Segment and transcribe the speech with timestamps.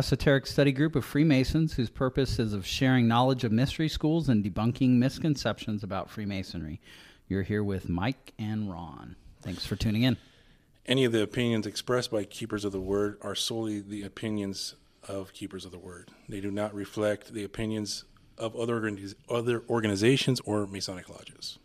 [0.00, 4.42] esoteric study group of Freemasons whose purpose is of sharing knowledge of mystery schools and
[4.42, 6.80] debunking misconceptions about Freemasonry.
[7.28, 9.16] You're here with Mike and Ron.
[9.42, 10.16] Thanks for tuning in.
[10.86, 14.74] Any of the opinions expressed by Keepers of the Word are solely the opinions
[15.06, 16.08] of Keepers of the Word.
[16.30, 18.04] They do not reflect the opinions
[18.38, 21.58] of other, organiz- other organizations or Masonic lodges.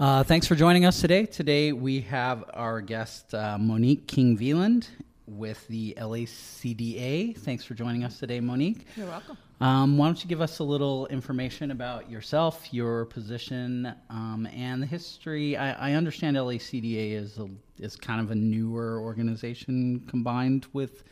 [0.00, 1.26] Uh, thanks for joining us today.
[1.26, 4.88] Today we have our guest uh, Monique King Viehland
[5.26, 7.36] with the LACDA.
[7.38, 8.86] Thanks for joining us today, Monique.
[8.96, 9.36] You're welcome.
[9.60, 14.82] Um, why don't you give us a little information about yourself, your position, um, and
[14.82, 15.56] the history?
[15.56, 21.04] I, I, understand LACDA is a, is kind of a newer organization combined with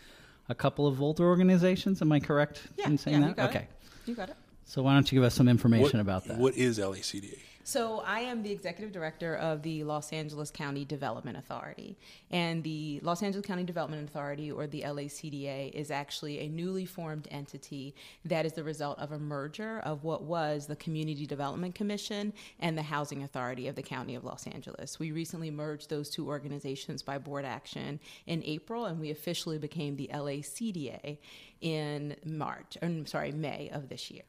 [0.49, 2.03] a couple of older organizations.
[2.03, 3.39] Am I correct yeah, in saying yeah, that?
[3.39, 3.89] You okay, it.
[4.07, 4.37] you got it.
[4.65, 6.39] So why don't you give us some information what, about that?
[6.39, 7.39] What is LACDA?
[7.65, 11.97] So, I am the executive director of the Los Angeles County Development Authority.
[12.33, 17.29] And the Los Angeles County Development Authority, or the LACDA, is actually a newly formed
[17.31, 22.33] entity that is the result of a merger of what was the Community Development Commission
[22.59, 24.99] and the Housing Authority of the County of Los Angeles.
[24.99, 29.95] We recently merged those two organizations by board action in April, and we officially became
[29.95, 31.17] the LACDA
[31.61, 34.25] in March, or I'm sorry, May of this year.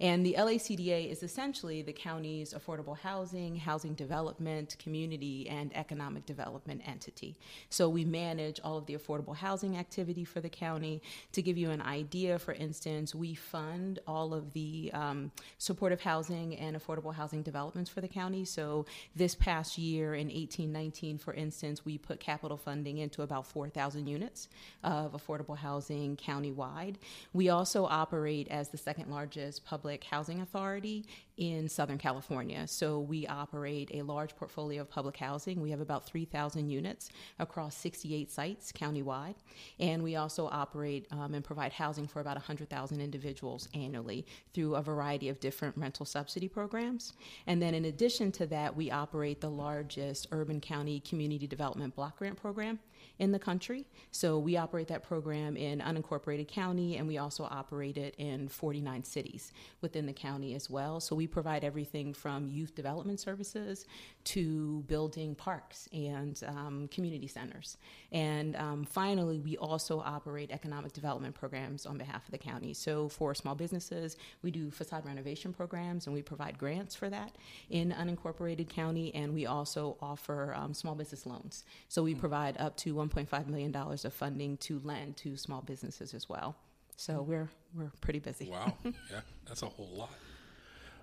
[0.00, 6.82] And the LACDA is essentially the county's affordable housing, housing development, community, and economic development
[6.86, 7.36] entity.
[7.70, 11.02] So we manage all of the affordable housing activity for the county.
[11.32, 16.56] To give you an idea, for instance, we fund all of the um, supportive housing
[16.56, 18.44] and affordable housing developments for the county.
[18.44, 24.06] So this past year in 1819, for instance, we put capital funding into about 4,000
[24.06, 24.48] units
[24.82, 26.96] of affordable housing countywide.
[27.32, 31.04] We also operate as the second largest public Public Housing Authority
[31.36, 32.66] in Southern California.
[32.66, 35.60] So we operate a large portfolio of public housing.
[35.60, 39.36] We have about 3,000 units across 68 sites countywide.
[39.80, 44.82] And we also operate um, and provide housing for about 100,000 individuals annually through a
[44.82, 47.14] variety of different rental subsidy programs.
[47.46, 52.18] And then in addition to that, we operate the largest urban county community development block
[52.18, 52.78] grant program
[53.18, 53.84] in the country.
[54.10, 59.04] So we operate that program in unincorporated county and we also operate it in 49
[59.04, 61.00] cities within the county as well.
[61.00, 63.86] So we provide everything from youth development services
[64.24, 67.76] to building parks and um, community centers.
[68.12, 72.74] And um, finally, we also operate economic development programs on behalf of the county.
[72.74, 77.36] So for small businesses, we do facade renovation programs and we provide grants for that
[77.70, 79.14] in unincorporated county.
[79.14, 81.64] And we also offer um, small business loans.
[81.88, 86.28] So we provide up to $1.5 million of funding to lend to small businesses as
[86.28, 86.56] well.
[86.96, 88.48] So we're we're pretty busy.
[88.48, 90.10] Wow, yeah, that's a whole lot.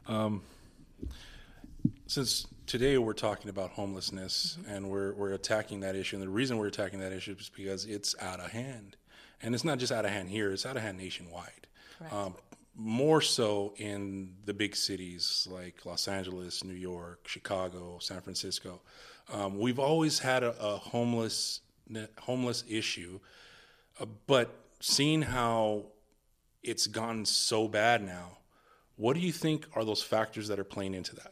[0.07, 0.41] Um,
[2.07, 4.71] since today we're talking about homelessness mm-hmm.
[4.71, 7.85] and we're we're attacking that issue, and the reason we're attacking that issue is because
[7.85, 8.95] it's out of hand,
[9.41, 11.67] and it's not just out of hand here; it's out of hand nationwide.
[12.11, 12.35] Um,
[12.75, 18.81] more so in the big cities like Los Angeles, New York, Chicago, San Francisco.
[19.31, 21.61] Um, we've always had a, a homeless
[22.21, 23.19] homeless issue,
[23.99, 25.85] uh, but seeing how
[26.63, 28.38] it's gotten so bad now,
[28.99, 31.31] what do you think are those factors that are playing into that?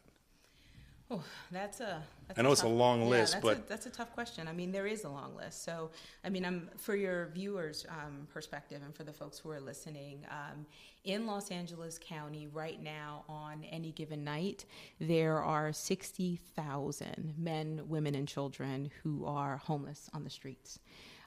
[1.11, 2.01] Oh, that's a.
[2.27, 3.89] That's I know a it's tough, a long yeah, list, that's but a, that's a
[3.89, 4.47] tough question.
[4.47, 5.63] I mean, there is a long list.
[5.65, 5.91] So,
[6.23, 10.25] I mean, I'm for your viewers' um, perspective and for the folks who are listening.
[10.29, 10.65] Um,
[11.03, 14.63] in Los Angeles County, right now, on any given night,
[14.99, 20.79] there are sixty thousand men, women, and children who are homeless on the streets.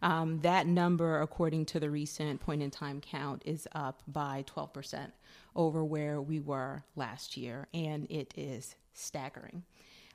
[0.03, 5.11] Um, that number, according to the recent point in time count, is up by 12%
[5.55, 9.65] over where we were last year, and it is staggering.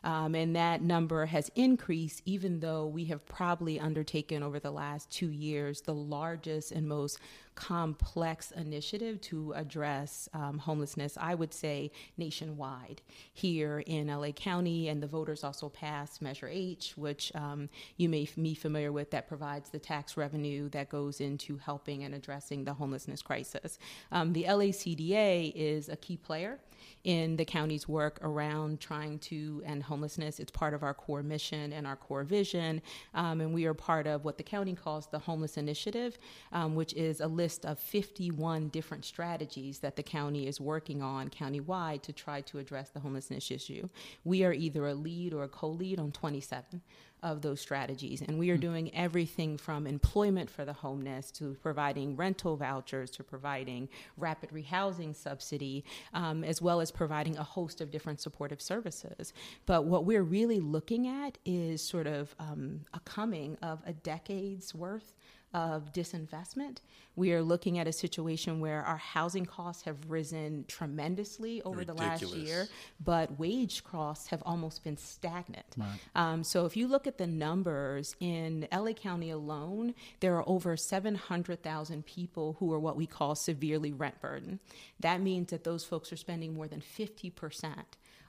[0.03, 5.09] Um, and that number has increased even though we have probably undertaken over the last
[5.09, 7.19] two years the largest and most
[7.55, 13.01] complex initiative to address um, homelessness, I would say nationwide
[13.33, 14.89] here in LA County.
[14.89, 19.27] And the voters also passed Measure H, which um, you may be familiar with, that
[19.27, 23.79] provides the tax revenue that goes into helping and addressing the homelessness crisis.
[24.11, 26.59] Um, the LACDA is a key player
[27.03, 30.39] in the county's work around trying to end homelessness.
[30.39, 32.81] It's part of our core mission and our core vision.
[33.13, 36.17] Um, and we are part of what the county calls the Homeless Initiative,
[36.51, 41.29] um, which is a list of 51 different strategies that the county is working on
[41.29, 43.87] countywide to try to address the homelessness issue.
[44.23, 46.81] We are either a lead or a co lead on 27
[47.25, 48.21] of those strategies.
[48.21, 53.23] And we are doing everything from employment for the homeless to providing rental vouchers to
[53.23, 55.83] providing rapid rehousing subsidy,
[56.13, 59.33] um, as well as providing a host of different supportive services.
[59.65, 64.75] But what we're really looking at is sort of um, a coming of a decade's
[64.75, 65.15] worth
[65.55, 66.79] of disinvestment.
[67.15, 71.93] We are looking at a situation where our housing costs have risen tremendously over the
[71.93, 72.67] last year,
[73.01, 75.65] but wage costs have almost been stagnant.
[75.77, 75.97] Right.
[76.13, 80.75] Um, so if you look at the numbers in LA County alone, there are over
[80.75, 84.59] 700,000 people who are what we call severely rent burdened.
[84.99, 87.85] That means that those folks are spending more than 50%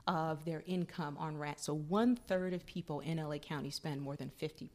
[0.07, 1.59] of their income on rent.
[1.59, 4.69] So one third of people in LA County spend more than 50%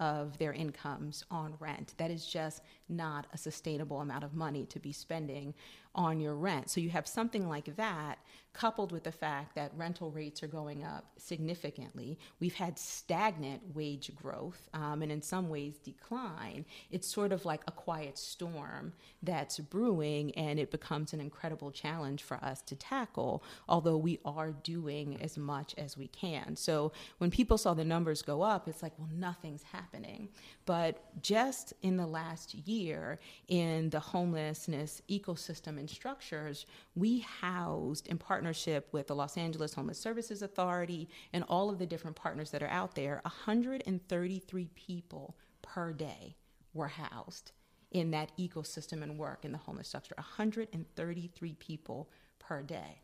[0.00, 1.94] of their incomes on rent.
[1.98, 5.54] That is just not a sustainable amount of money to be spending
[5.94, 6.70] on your rent.
[6.70, 8.18] So you have something like that
[8.52, 12.18] coupled with the fact that rental rates are going up significantly.
[12.40, 16.64] We've had stagnant wage growth um, and in some ways decline.
[16.90, 18.92] It's sort of like a quiet storm
[19.22, 24.50] that's brewing and it becomes an incredible challenge for us to tackle, although we are
[24.50, 26.56] doing as much as we can.
[26.56, 30.28] So when people saw the numbers go up, it's like, well, nothing's happening.
[30.66, 38.18] But just in the last year, in the homelessness ecosystem and structures, we housed in
[38.18, 42.62] partnership with the Los Angeles Homeless Services Authority and all of the different partners that
[42.62, 46.36] are out there, 133 people per day
[46.72, 47.50] were housed
[47.90, 50.14] in that ecosystem and work in the homeless structure.
[50.16, 53.02] 133 people per day.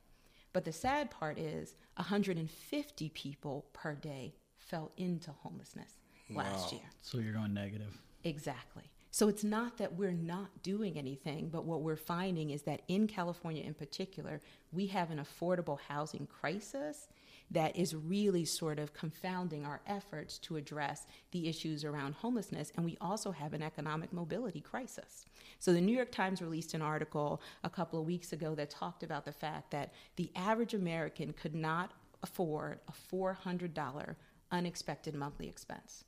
[0.52, 5.98] But the sad part is 150 people per day fell into homelessness
[6.30, 6.82] last year.
[7.02, 7.98] So you're going negative.
[8.24, 8.84] Exactly.
[9.16, 13.06] So it's not that we're not doing anything, but what we're finding is that in
[13.06, 14.42] California in particular,
[14.72, 17.08] we have an affordable housing crisis
[17.50, 22.72] that is really sort of confounding our efforts to address the issues around homelessness.
[22.76, 25.24] And we also have an economic mobility crisis.
[25.60, 29.02] So the New York Times released an article a couple of weeks ago that talked
[29.02, 31.92] about the fact that the average American could not
[32.22, 34.14] afford a $400
[34.52, 36.04] unexpected monthly expense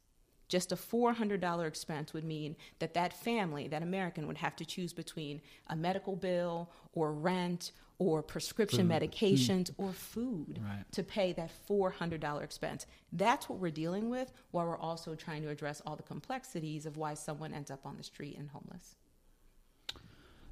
[0.49, 4.93] just a $400 expense would mean that that family, that American, would have to choose
[4.93, 10.85] between a medical bill or rent or prescription medications or food Right.
[10.93, 12.87] to pay that $400 expense.
[13.13, 16.97] That's what we're dealing with while we're also trying to address all the complexities of
[16.97, 18.95] why someone ends up on the street and homeless.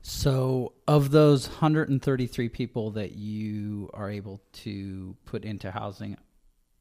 [0.03, 6.17] So, of those 133 people that you are able to put into housing,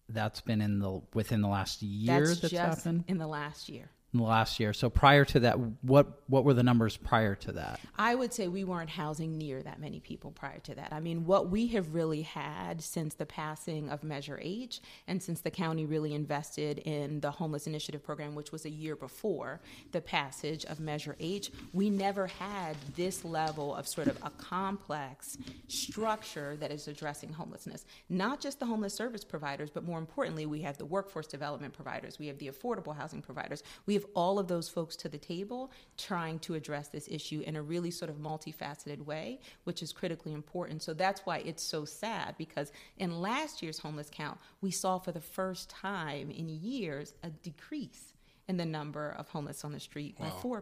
[0.10, 3.69] that's been in the within the last year That's that's, just happened in the last
[3.69, 3.90] year.
[4.16, 4.74] In the last year.
[4.74, 7.80] So prior to that, what what were the numbers prior to that?
[7.98, 10.92] I would say we weren't housing near that many people prior to that.
[10.92, 15.42] I mean, what we have really had since the passing of Measure H and since
[15.42, 20.02] the county really invested in the Homeless Initiative Program, which was a year before the
[20.02, 26.56] passage of Measure H, we never had this level of sort of a complex structure
[26.60, 27.86] that is addressing homelessness.
[28.10, 32.18] Not just the homeless service providers, but more importantly, we have the workforce development providers,
[32.18, 35.72] we have the affordable housing providers, we have all of those folks to the table
[35.98, 40.34] trying to address this issue in a really sort of multifaceted way, which is critically
[40.34, 40.84] important.
[40.84, 45.12] So that's why it's so sad because in last year's homeless count, we saw for
[45.12, 48.14] the first time in years a decrease
[48.47, 50.62] in the number of homeless on the street by 4%.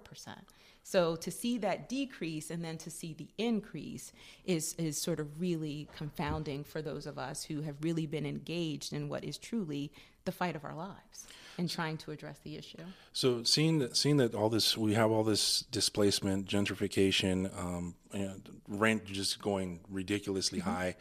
[0.83, 4.11] So to see that decrease and then to see the increase
[4.45, 8.93] is, is sort of really confounding for those of us who have really been engaged
[8.93, 9.91] in what is truly
[10.25, 12.83] the fight of our lives and trying to address the issue.
[13.11, 18.25] So seeing that, seeing that all this, we have all this displacement, gentrification, um, you
[18.25, 18.35] know,
[18.67, 20.95] rent just going ridiculously high.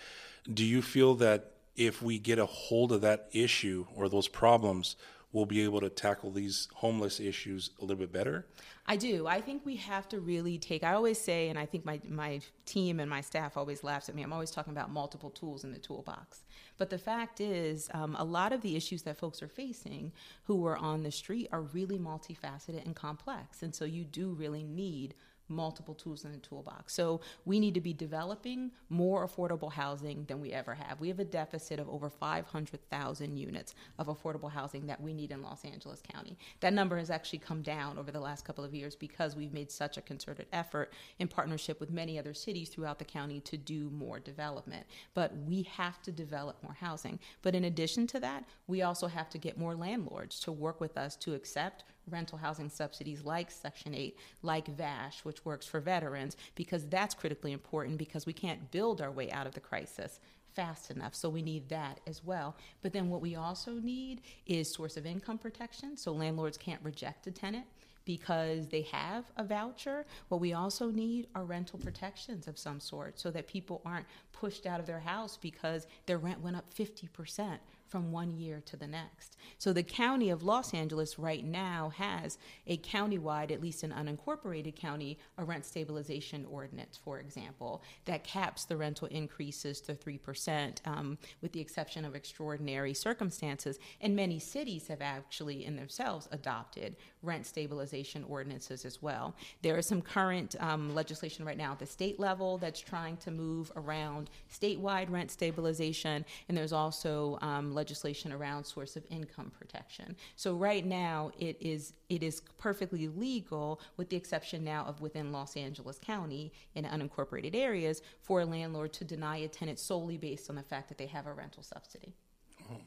[0.52, 4.97] Do you feel that if we get a hold of that issue or those problems,
[5.32, 8.46] we'll be able to tackle these homeless issues a little bit better?
[8.86, 9.26] I do.
[9.26, 10.82] I think we have to really take.
[10.82, 14.14] I always say, and I think my my team and my staff always laughs at
[14.14, 14.22] me.
[14.22, 16.42] I'm always talking about multiple tools in the toolbox.
[16.78, 20.12] But the fact is, um, a lot of the issues that folks are facing
[20.44, 24.64] who are on the street are really multifaceted and complex, and so you do really
[24.64, 25.14] need
[25.52, 26.94] multiple tools in the toolbox.
[26.94, 31.00] So we need to be developing more affordable housing than we ever have.
[31.00, 35.42] We have a deficit of over 500,000 units of affordable housing that we need in
[35.42, 36.38] Los Angeles County.
[36.61, 39.71] That number has actually come down over the last couple of years because we've made
[39.71, 43.90] such a concerted effort in partnership with many other cities throughout the county to do
[43.90, 44.87] more development.
[45.14, 47.18] But we have to develop more housing.
[47.42, 50.97] But in addition to that, we also have to get more landlords to work with
[50.97, 56.37] us to accept rental housing subsidies like Section 8, like VASH, which works for veterans,
[56.54, 60.21] because that's critically important because we can't build our way out of the crisis
[60.54, 61.14] fast enough.
[61.14, 62.56] So we need that as well.
[62.82, 65.97] But then what we also need is source of income protection.
[65.97, 67.66] So landlords can't reject a tenant
[68.04, 70.04] because they have a voucher.
[70.28, 74.66] What we also need are rental protections of some sort so that people aren't pushed
[74.66, 77.59] out of their house because their rent went up 50%
[77.92, 79.37] from one year to the next.
[79.58, 84.75] So the county of Los Angeles right now has a countywide, at least an unincorporated
[84.76, 91.18] county, a rent stabilization ordinance, for example, that caps the rental increases to 3%, um,
[91.42, 93.78] with the exception of extraordinary circumstances.
[94.00, 99.37] And many cities have actually, in themselves, adopted rent stabilization ordinances as well.
[99.61, 103.30] There is some current um, legislation right now at the state level that's trying to
[103.30, 110.08] move around statewide rent stabilization, and there's also um, legislation around source of income protection.
[110.36, 112.36] So right now, it is it is
[112.66, 116.44] perfectly legal, with the exception now of within Los Angeles County
[116.76, 117.96] in unincorporated areas,
[118.26, 121.26] for a landlord to deny a tenant solely based on the fact that they have
[121.26, 122.14] a rental subsidy.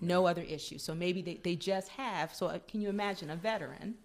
[0.01, 0.77] no other issue.
[0.77, 2.33] So maybe they, they just have.
[2.33, 3.95] So uh, can you imagine a veteran?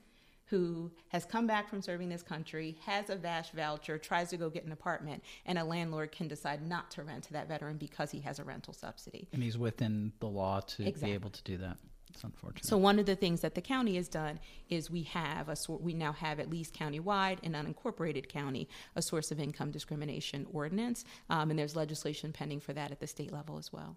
[0.50, 4.50] Who has come back from serving this country, has a VASH voucher, tries to go
[4.50, 8.10] get an apartment, and a landlord can decide not to rent to that veteran because
[8.10, 9.28] he has a rental subsidy.
[9.32, 11.10] And he's within the law to Exactly.
[11.10, 11.76] be able to do that.
[12.12, 12.64] It's unfortunate.
[12.64, 15.78] So one of the things that the county has done is we have a sor-
[15.78, 21.04] we now have at least countywide and unincorporated county a source of income discrimination ordinance,
[21.28, 23.96] um, and there's legislation pending for that at the state level as well.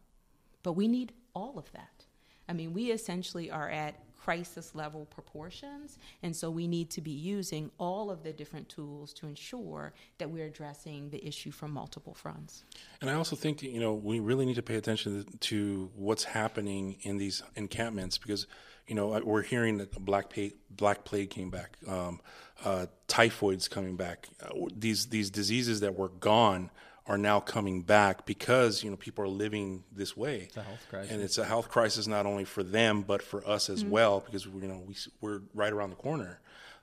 [0.61, 2.05] But we need all of that.
[2.47, 7.11] I mean, we essentially are at crisis level proportions, and so we need to be
[7.11, 12.13] using all of the different tools to ensure that we're addressing the issue from multiple
[12.13, 12.63] fronts.
[13.01, 16.97] And I also think you know we really need to pay attention to what's happening
[17.01, 18.47] in these encampments because
[18.87, 20.33] you know we're hearing that black
[20.69, 22.21] black plague came back, um,
[22.63, 24.29] uh, typhoid's coming back.
[24.41, 26.69] Uh, these these diseases that were gone
[27.05, 30.43] are now coming back because you know people are living this way.
[30.43, 31.11] It's a health crisis.
[31.11, 34.45] and it's a health crisis not only for them but for us as well because
[34.45, 36.39] you know we, we're right around the corner.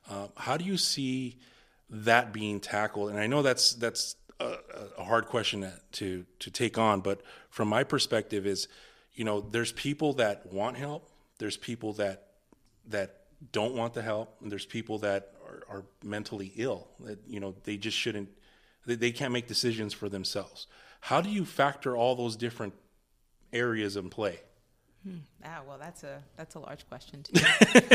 [0.09, 1.39] Uh, how do you see
[1.89, 3.11] that being tackled?
[3.11, 4.57] And I know that's that's a,
[4.99, 8.69] a hard question to, to to take on, but from my perspective, is
[9.15, 12.27] you know there's people that want help, there's people that
[12.89, 13.17] that
[13.53, 17.55] don't want the help, and there's people that are, are mentally ill that you know
[17.65, 18.29] they just shouldn't
[18.87, 20.67] they, they can't make decisions for themselves.
[21.01, 22.75] How do you factor all those different
[23.53, 24.41] areas in play?
[25.45, 27.43] Ah, well, that's a that's a large question too.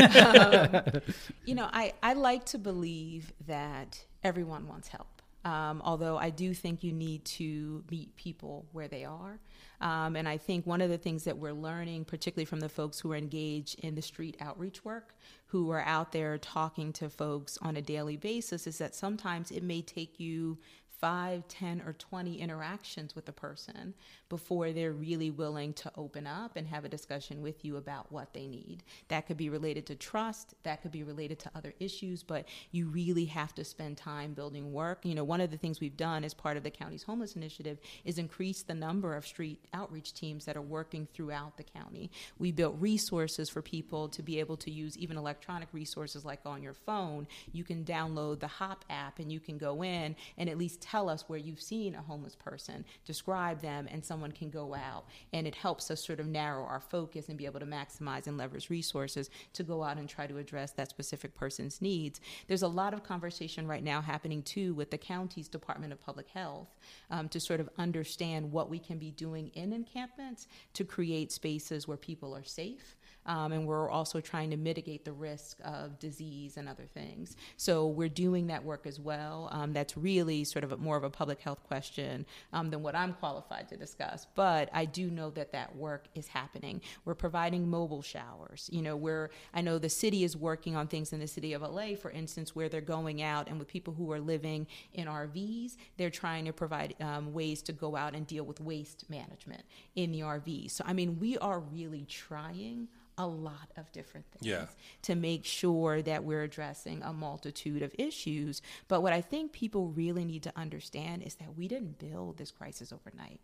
[0.20, 1.02] um,
[1.44, 5.15] you know, I I like to believe that everyone wants help.
[5.46, 9.38] Um, although I do think you need to meet people where they are.
[9.80, 12.98] Um, and I think one of the things that we're learning, particularly from the folks
[12.98, 15.14] who are engaged in the street outreach work,
[15.46, 19.62] who are out there talking to folks on a daily basis, is that sometimes it
[19.62, 20.58] may take you
[21.00, 23.94] five, ten, or 20 interactions with a person
[24.28, 28.32] before they're really willing to open up and have a discussion with you about what
[28.32, 28.82] they need.
[29.08, 32.88] That could be related to trust, that could be related to other issues, but you
[32.88, 35.04] really have to spend time building work.
[35.04, 37.78] You know, one of the things we've done as part of the county's homeless initiative
[38.04, 42.10] is increase the number of street outreach teams that are working throughout the county.
[42.38, 46.62] We built resources for people to be able to use even electronic resources like on
[46.62, 47.26] your phone.
[47.52, 51.08] You can download the HOP app and you can go in and at least tell
[51.08, 55.06] us where you've seen a homeless person, describe them, and someone can go out.
[55.32, 58.36] And it helps us sort of narrow our focus and be able to maximize and
[58.36, 62.20] leverage resources to go out and try to address that specific person's needs.
[62.46, 66.28] There's a lot of conversation right now happening too with the county's Department of Public
[66.28, 66.68] Health
[67.10, 71.88] um, to sort of understand what we can be doing in encampments to create spaces
[71.88, 72.96] where people are safe.
[73.26, 77.36] Um, and we're also trying to mitigate the risk of disease and other things.
[77.56, 79.48] So we're doing that work as well.
[79.52, 82.94] Um, that's really sort of a, more of a public health question um, than what
[82.94, 84.26] I'm qualified to discuss.
[84.34, 86.80] But I do know that that work is happening.
[87.04, 88.70] We're providing mobile showers.
[88.72, 91.62] You know, we're I know the city is working on things in the city of
[91.62, 95.76] LA, for instance, where they're going out and with people who are living in RVs,
[95.96, 99.62] they're trying to provide um, ways to go out and deal with waste management
[99.94, 100.72] in the RVs.
[100.72, 104.66] So I mean, we are really trying a lot of different things Yeah.
[105.02, 108.60] to make sure that we're addressing a multitude of issues.
[108.88, 112.50] But what I think people really need to understand is that we didn't build this
[112.50, 113.40] crisis overnight.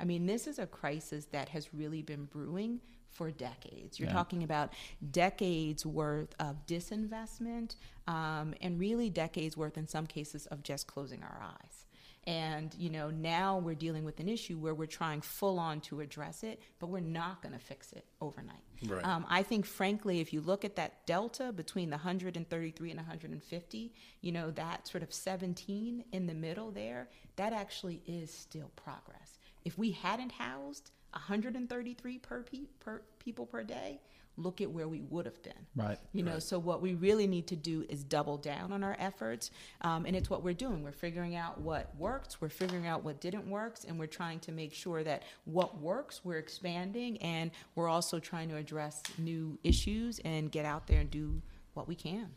[0.00, 4.00] I mean, this is a crisis that has really been brewing for decades.
[4.00, 4.14] You're Yeah.
[4.14, 4.72] talking about
[5.12, 7.76] decades worth of disinvestment
[8.08, 11.86] um, and really decades worth, in some cases, of just closing our eyes.
[12.26, 16.00] And, you know, now we're dealing with an issue where we're trying full on to
[16.00, 18.62] address it, but we're not going to fix it overnight.
[18.86, 19.04] Right.
[19.04, 23.92] Um, I think, frankly, if you look at that delta between the 133 and 150,
[24.20, 29.38] you know, that sort of 17 in the middle there, that actually is still progress.
[29.64, 34.00] if we hadn't housed 133 per, pe- per people per day,
[34.36, 35.52] look at where we would have been.
[35.76, 35.98] Right.
[36.12, 39.50] You know, so what we really need to do is double down on our efforts,
[39.82, 40.82] um, and it's what we're doing.
[40.82, 44.52] We're figuring out what worked, we're figuring out what didn't work, and we're trying to
[44.52, 50.18] make sure that what works, we're expanding, and we're also trying to address new issues
[50.24, 51.40] and get out there and do
[51.74, 52.28] what we can.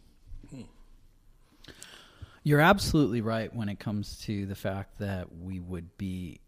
[2.43, 6.41] You're absolutely right when it comes to the fact that we would be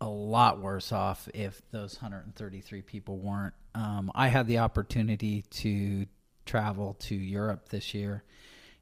[0.00, 3.54] a lot worse off if those 133 people weren't.
[3.74, 6.06] Um, I had the opportunity to
[6.46, 8.24] travel to Europe this year,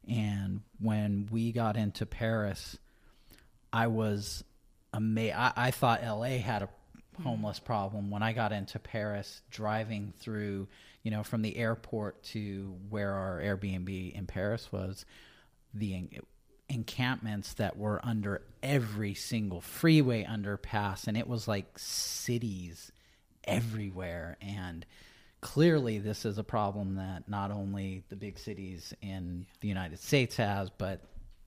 [0.07, 2.77] and when we got into Paris,
[3.71, 4.43] I was
[4.93, 5.35] amazed.
[5.35, 6.69] I, I thought LA had a
[7.23, 8.09] homeless problem.
[8.09, 10.67] When I got into Paris, driving through,
[11.03, 15.05] you know, from the airport to where our Airbnb in Paris was,
[15.73, 16.09] the en-
[16.69, 22.91] encampments that were under every single freeway underpass, and it was like cities
[23.49, 24.37] everywhere.
[24.41, 24.85] And
[25.41, 30.35] clearly, this is a problem that not only the big cities in the United States
[30.37, 31.01] has, but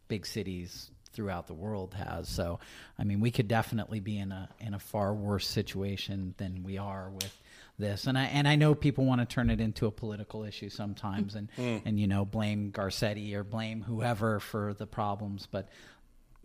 [0.08, 2.28] big cities throughout the world has.
[2.28, 2.58] So,
[2.98, 6.78] I mean, we could definitely be in a in a far worse situation than we
[6.78, 7.42] are with
[7.78, 8.06] this.
[8.06, 11.34] And I and I know people want to turn it into a political issue sometimes,
[11.34, 11.82] and mm.
[11.84, 15.46] and you know blame Garcetti or blame whoever for the problems.
[15.50, 15.68] But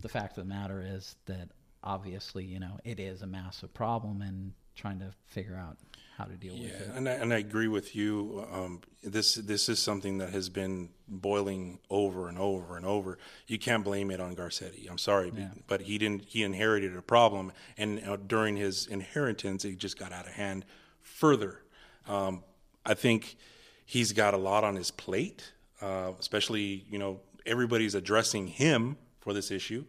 [0.00, 1.48] the fact of the matter is that
[1.82, 5.76] obviously, you know, it is a massive problem, and trying to figure out
[6.16, 6.90] how to deal with it.
[6.96, 8.44] and I, and I agree with you.
[8.52, 13.18] Um, this this is something that has been boiling over and over and over.
[13.46, 14.90] You can't blame it on Garcetti.
[14.90, 16.24] I'm sorry, but- but he didn't.
[16.26, 20.64] He inherited a problem, and uh, during his inheritance, it just got out of hand
[21.02, 21.62] further.
[22.08, 22.42] Um,
[22.84, 23.36] I think
[23.84, 29.32] he's got a lot on his plate, uh, especially you know everybody's addressing him for
[29.32, 29.84] this issue.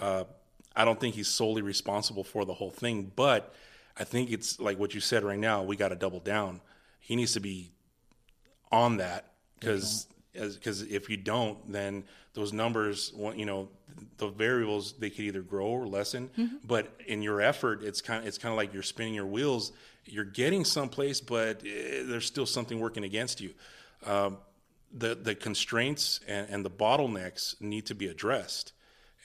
[0.00, 0.24] Uh,
[0.76, 3.52] I don't think he's solely responsible for the whole thing, but
[3.96, 5.62] I think it's like what you said right now.
[5.62, 6.60] We got to double down.
[7.00, 7.72] He needs to be
[8.70, 13.68] on that because because if you don't, then those numbers, you know,
[14.16, 16.30] the variables they could either grow or lessen.
[16.66, 19.72] But in your effort, it's kind of it's kind of like you're spinning your wheels.
[20.04, 23.52] You're getting someplace, but eh, there's still something working against you.
[24.06, 24.38] Um,
[24.92, 28.72] the the constraints and, and the bottlenecks need to be addressed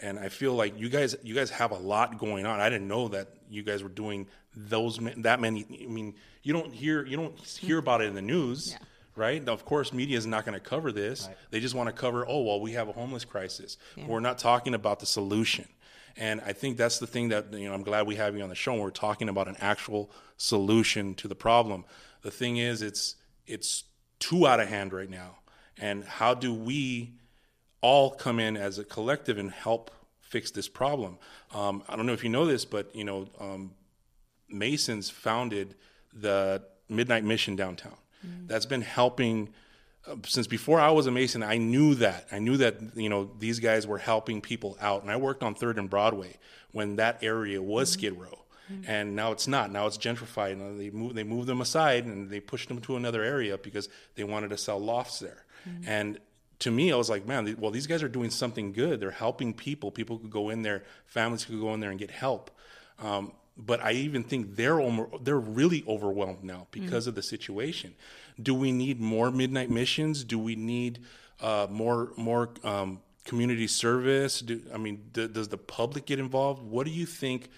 [0.01, 2.60] and I feel like you guys you guys have a lot going on.
[2.60, 4.27] I didn't know that you guys were doing
[4.65, 5.65] those ma- that many.
[5.84, 8.78] I mean, you don't hear you don't hear about it in the news, Yeah.
[9.15, 9.43] right?
[9.43, 11.30] Now, of course, media is not going to cover this.
[11.52, 12.26] They just want to cover.
[12.28, 13.78] Oh well, we have a homeless crisis.
[13.96, 15.67] We're not talking about the solution.
[16.20, 17.74] And I think that's the thing that you know.
[17.76, 18.74] I'm glad we have you on the show.
[18.74, 21.86] And we're talking about an actual solution to the problem.
[22.24, 23.15] The thing is, it's
[23.46, 23.84] it's
[24.20, 25.38] too out of hand right now.
[25.80, 27.13] And how do we
[27.82, 31.20] all come in as a collective and help fix this problem.
[31.54, 33.72] Um, I don't know if you know this, but you know, um,
[34.49, 35.75] Masons founded
[36.13, 37.95] the Midnight Mission downtown.
[38.47, 39.49] That's been helping
[40.05, 41.43] uh, since before I was a Mason.
[41.43, 42.27] I knew that.
[42.31, 45.55] I knew that you know these guys were helping people out, and I worked on
[45.55, 46.38] Third and Broadway
[46.71, 48.43] when that area was Skid Row.
[48.86, 49.71] And now it's not.
[49.71, 50.51] Now it's gentrified.
[50.51, 53.88] And they move, they moved them aside and they pushed them to another area because
[54.15, 55.45] they wanted to sell lofts there.
[55.86, 56.19] And
[56.60, 58.99] to me, I was like, man, well, these guys are doing something good.
[58.99, 59.91] They're helping people.
[59.91, 62.51] People could go in there, families could go in there and get help.
[62.99, 64.80] Um, but I even think they're
[65.22, 67.96] they're really overwhelmed now because of the situation.
[68.41, 70.24] Do we need more midnight missions?
[70.24, 71.00] Do we need
[71.41, 74.41] uh, more more um, community service?
[74.41, 76.62] Do, I mean, d- does the public get involved?
[76.62, 77.50] What do you think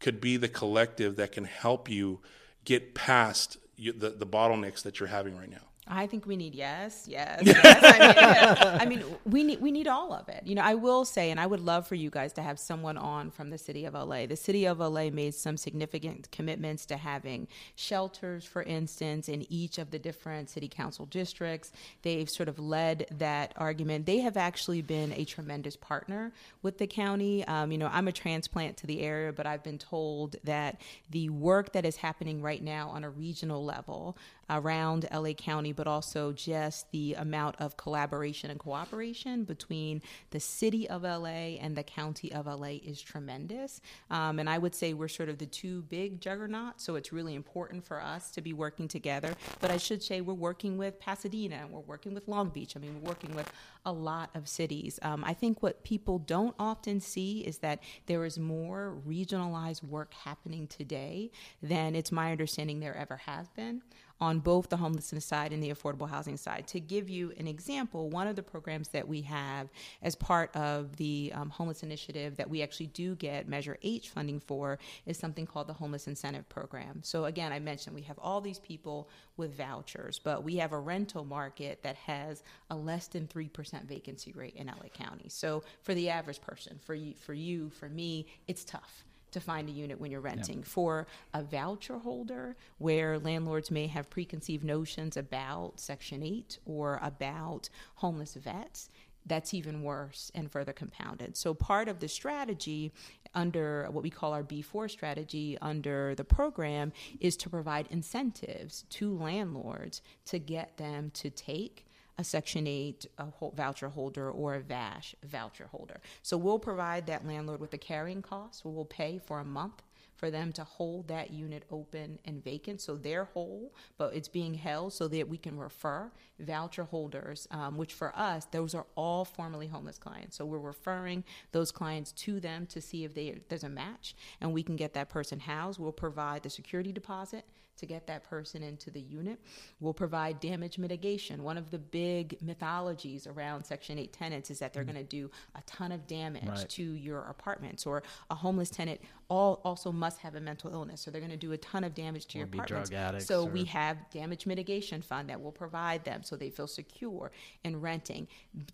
[0.00, 2.20] could be the collective that can help you
[2.64, 5.68] get past you, the the bottlenecks that you're having right now?
[5.92, 8.80] I think we need yes, yes, yes.
[8.80, 8.92] I mean.
[8.92, 10.42] I mean, we need we need all of it.
[10.44, 12.96] You know, I will say, and I would love for you guys to have someone
[12.96, 14.26] on from the city of LA.
[14.26, 19.78] The city of LA made some significant commitments to having shelters, for instance, in each
[19.78, 21.72] of the different city council districts.
[22.02, 24.06] They've sort of led that argument.
[24.06, 27.44] They have actually been a tremendous partner with the county.
[27.46, 31.28] Um, you know, I'm a transplant to the area, but I've been told that the
[31.28, 34.16] work that is happening right now on a regional level
[34.52, 40.88] around LA County, but also just the amount of collaboration and cooperation between the city
[40.88, 43.80] of LA and the county of LA is tremendous.
[44.10, 47.34] Um, and I would say we're sort of the two big juggernauts, so it's really
[47.34, 49.34] important for us to be working together.
[49.60, 52.76] But I should say we're working with Pasadena and we're working with Long Beach.
[52.76, 53.50] I mean, we're working with
[53.84, 54.98] a lot of cities.
[55.02, 60.14] Um, I think what people don't often see is that there is more regionalized work
[60.14, 61.30] happening today
[61.62, 63.82] than it's my understanding there ever has been
[64.22, 66.64] on both the homelessness side and the affordable housing side.
[66.68, 69.68] To give you an example, one of the programs that we have
[70.00, 74.38] as part of the um, homeless initiative that we actually do get Measure H funding
[74.38, 77.00] for is something called the Homeless Incentive Program.
[77.02, 80.78] So, again, I mentioned we have all these people with vouchers, but we have a
[80.78, 85.30] rental market that has a less than 3% vacancy rate in LA County.
[85.30, 89.68] So, for the average person, for you, for, you, for me, it's tough to find
[89.68, 90.58] a unit when you're renting.
[90.58, 90.66] Yep.
[90.66, 97.68] For a voucher holder, where landlords may have preconceived notions about Section 8 or about
[97.96, 98.88] homeless vets,
[99.26, 101.36] that's even worse and further compounded.
[101.36, 102.92] So, part of the strategy
[103.34, 109.16] under what we call our B4 strategy under the program is to provide incentives to
[109.16, 111.86] landlords to get them to take
[112.22, 116.00] a Section 8 a voucher holder or a VASH voucher holder.
[116.22, 118.64] So we'll provide that landlord with the carrying costs.
[118.64, 119.82] We'll pay for a month
[120.14, 122.80] for them to hold that unit open and vacant.
[122.80, 127.76] So they're whole, but it's being held so that we can refer voucher holders, um,
[127.76, 130.36] which for us, those are all formerly homeless clients.
[130.36, 134.52] So we're referring those clients to them to see if they, there's a match and
[134.52, 135.78] we can get that person housed.
[135.78, 137.44] We'll provide the security deposit
[137.78, 139.38] to get that person into the unit.
[139.80, 141.42] We'll provide damage mitigation.
[141.42, 144.92] One of the big mythologies around Section 8 tenants is that they're mm-hmm.
[144.92, 146.68] going to do a ton of damage right.
[146.68, 151.10] to your apartments, or a homeless tenant all also must have a mental illness, so
[151.10, 152.90] they're going to do a ton of damage to or your apartments.
[153.26, 157.30] so we have damage mitigation fund that will provide them so they feel secure
[157.64, 158.28] in renting.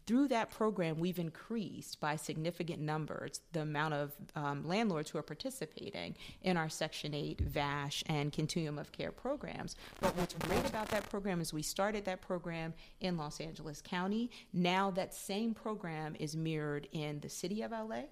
[0.06, 5.22] Through that program, we've increased by significant numbers the amount of um, landlords who are
[5.22, 9.76] participating in our Section 8 VASH and continuum of care programs.
[10.00, 14.30] But what's great about that program is we started that program in Los Angeles County.
[14.52, 18.02] Now that same program is mirrored in the city of LA.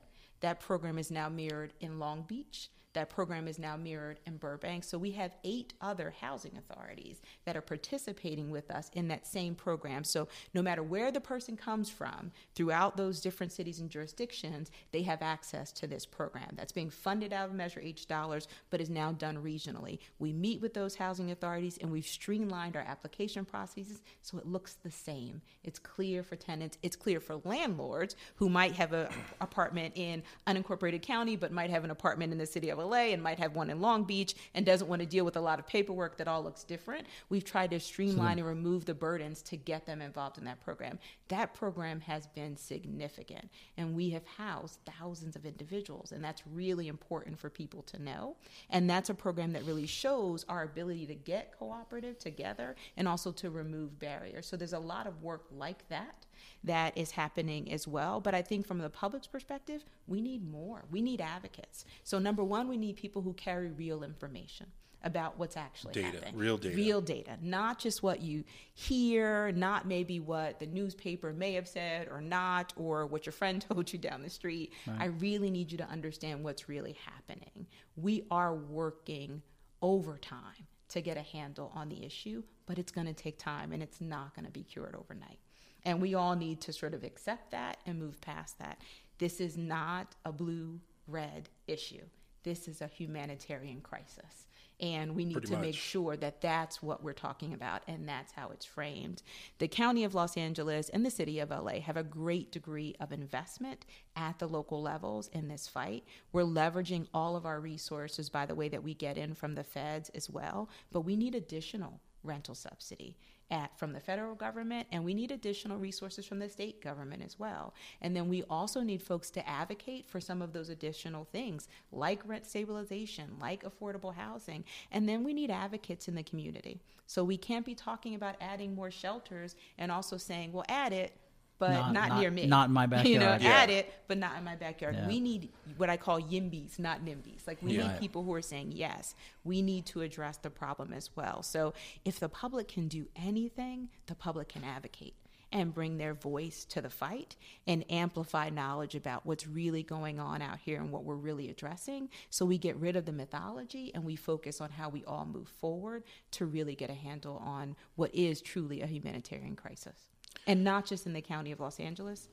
[0.41, 2.71] That program is now mirrored in Long Beach.
[2.97, 4.83] That program is now mirrored in Burbank.
[4.83, 9.55] So we have eight other housing authorities that are participating with us in that same
[9.55, 10.03] program.
[10.03, 15.03] So no matter where the person comes from throughout those different cities and jurisdictions, they
[15.03, 18.89] have access to this program that's being funded out of Measure H dollars, but is
[18.89, 19.99] now done regionally.
[20.19, 24.79] We meet with those housing authorities and we've streamlined our application processes so it looks
[24.83, 25.43] the same.
[25.65, 29.09] It's clear for tenants, it's clear for landlords who might have an
[29.43, 33.23] apartment in unincorporated county but might have an apartment in the city of LA and
[33.23, 35.67] might have one in Long Beach and doesn't want to deal with a lot of
[35.67, 37.07] paperwork that all looks different.
[37.29, 40.61] We've tried to streamline so, and remove the burdens to get them involved in that
[40.61, 40.99] program.
[41.29, 46.89] That program has been significant, and we have housed thousands of individuals, and that's really
[46.89, 48.37] important for people to know.
[48.71, 53.33] And that's a program that really shows our ability to get cooperative together and also
[53.33, 54.47] to remove barriers.
[54.47, 56.26] So there's a lot of work like that
[56.65, 58.21] that is happening as well.
[58.21, 60.85] But I think from the public's perspective, we need more.
[60.91, 61.85] We need advocates.
[62.05, 64.67] So, number one, we need people who carry real information
[65.03, 66.37] about what's actually data, happening.
[66.37, 66.77] Real data.
[66.77, 67.39] Real data.
[67.41, 68.45] Not just what you
[68.75, 73.63] hear, not maybe what the newspaper may have said or not, or what your friend
[73.69, 74.73] told you down the street.
[74.87, 75.03] Right.
[75.03, 77.67] I really need you to understand what's really happening.
[77.97, 79.43] We are working
[79.81, 83.83] overtime to get a handle on the issue, but it's going to take time and
[83.83, 85.39] it's not going to be cured overnight.
[85.87, 88.81] And we all need to sort of accept that and move past that.
[89.19, 92.03] This is not a blue red issue.
[92.43, 94.47] This is a humanitarian crisis.
[94.81, 95.63] And we need Pretty to much.
[95.63, 99.23] make sure that that's what we're talking about and that's how it's framed.
[99.59, 103.11] The County of Los Angeles and the City of LA have a great degree of
[103.11, 106.05] investment at the local levels in this fight.
[106.33, 109.65] We're leveraging all of our resources by the way that we get in from the
[109.65, 113.17] feds as well, but we need additional rental subsidy
[113.51, 117.39] at from the federal government and we need additional resources from the state government as
[117.39, 117.75] well.
[118.01, 122.27] And then we also need folks to advocate for some of those additional things like
[122.27, 126.81] rent stabilization like affordable housing and then we need advocates in the community.
[127.07, 131.17] So we can't be talking about adding more shelters and also saying well add it
[131.59, 132.47] but not, not, not, near me.
[132.47, 133.09] Not in my backyard.
[133.09, 133.49] You know, yeah.
[133.49, 134.97] add it, but not in my backyard.
[134.97, 135.09] Yeah.
[135.09, 137.47] We need what I call YIMBYs, not NIMBYs.
[137.47, 137.89] Like we yeah.
[137.89, 139.15] need people who are saying yes.
[139.45, 141.43] We need to address the problem as well.
[141.43, 145.15] So if the public can do anything, the public can advocate
[145.53, 150.43] and bring their voice to the fight and amplify knowledge about what's really going on
[150.43, 152.09] out here and what we're really addressing.
[152.31, 155.49] So we get rid of the mythology and we focus on how we all move
[155.49, 160.09] forward to really get a handle on what is truly a humanitarian crisis
[160.47, 162.29] and not just in the county of Los Angeles,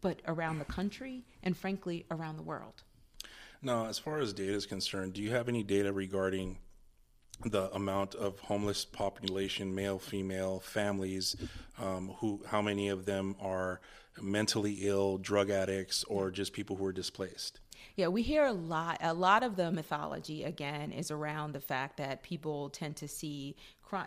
[0.00, 2.82] but around the country and frankly around the world.
[3.62, 6.58] Now, as far as data is concerned, do you have any data regarding
[7.44, 11.36] the amount of homeless population, male, female, families,
[11.80, 13.80] um, who, how many of them are
[14.20, 17.60] mentally ill, drug addicts, or just people who are displaced?
[17.96, 18.98] Yeah, we hear a lot.
[19.00, 23.56] A lot of the mythology again is around the fact that people tend to see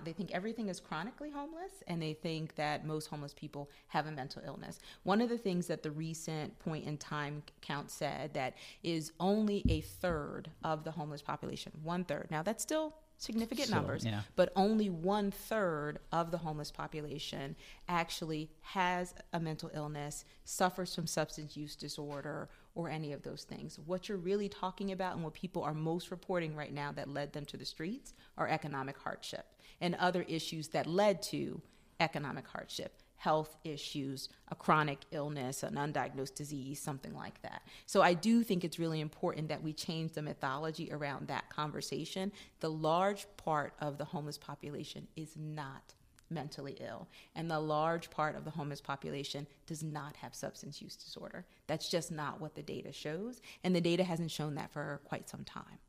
[0.04, 4.12] they think everything is chronically homeless and they think that most homeless people have a
[4.12, 4.80] mental illness.
[5.04, 9.64] One of the things that the recent point in time count said that is only
[9.70, 12.28] a third of the homeless population, one third.
[12.30, 14.22] Now that's still significant so, numbers, yeah.
[14.36, 17.56] but only one third of the homeless population
[17.90, 23.80] actually has a mental illness, suffers from substance use disorder, or any of those things.
[23.86, 27.34] What you're really talking about and what people are most reporting right now that led
[27.34, 29.46] them to the streets are economic hardship
[29.82, 31.62] and other issues that led to
[32.00, 37.64] economic hardship health issues, a chronic illness, an undiagnosed disease, something like that.
[37.86, 42.32] So I do think it's really important that we change the mythology around that conversation.
[42.60, 45.94] The large part of the homeless population is not
[46.30, 47.08] mentally ill.
[47.36, 51.46] And the large part of the homeless population does not have substance use disorder.
[51.66, 53.42] That's just not what the data shows.
[53.64, 55.80] And the data hasn't shown that for quite some time.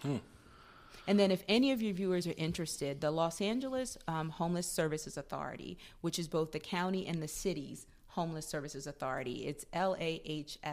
[0.00, 0.16] Hmm.
[1.06, 5.16] And then, if any of your viewers are interested, the Los Angeles um, Homeless Services
[5.16, 9.46] Authority, which is both the county and the city's Homeless Services Authority.
[9.46, 10.70] It's lahsa.org,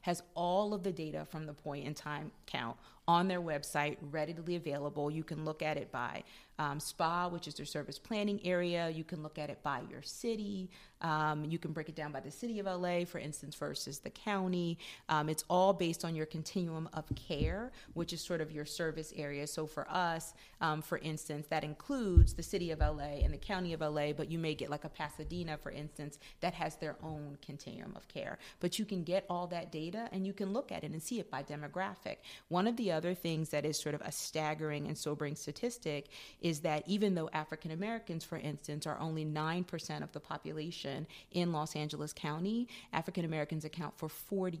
[0.00, 2.76] has all of the data from the point in time count
[3.06, 5.10] on their website, readily available.
[5.10, 6.24] You can look at it by
[6.58, 8.88] um, SPA, which is their service planning area.
[8.88, 10.70] You can look at it by your city.
[11.02, 14.10] Um, you can break it down by the city of LA, for instance, versus the
[14.10, 14.78] county.
[15.08, 19.12] Um, it's all based on your continuum of care, which is sort of your service
[19.16, 19.46] area.
[19.46, 23.72] So for us, um, for instance, that includes the city of LA and the county
[23.72, 27.38] of LA, but you may get like a Pasadena, for instance, that has their own
[27.44, 28.38] continuum of care.
[28.60, 31.18] But you can get all that data and you can look at it and see
[31.18, 32.16] it by demographic.
[32.48, 36.08] One of the other things that is sort of a staggering and sobering statistic
[36.40, 40.89] is that even though African Americans, for instance, are only 9% of the population
[41.30, 44.60] in Los Angeles County, African Americans account for 40%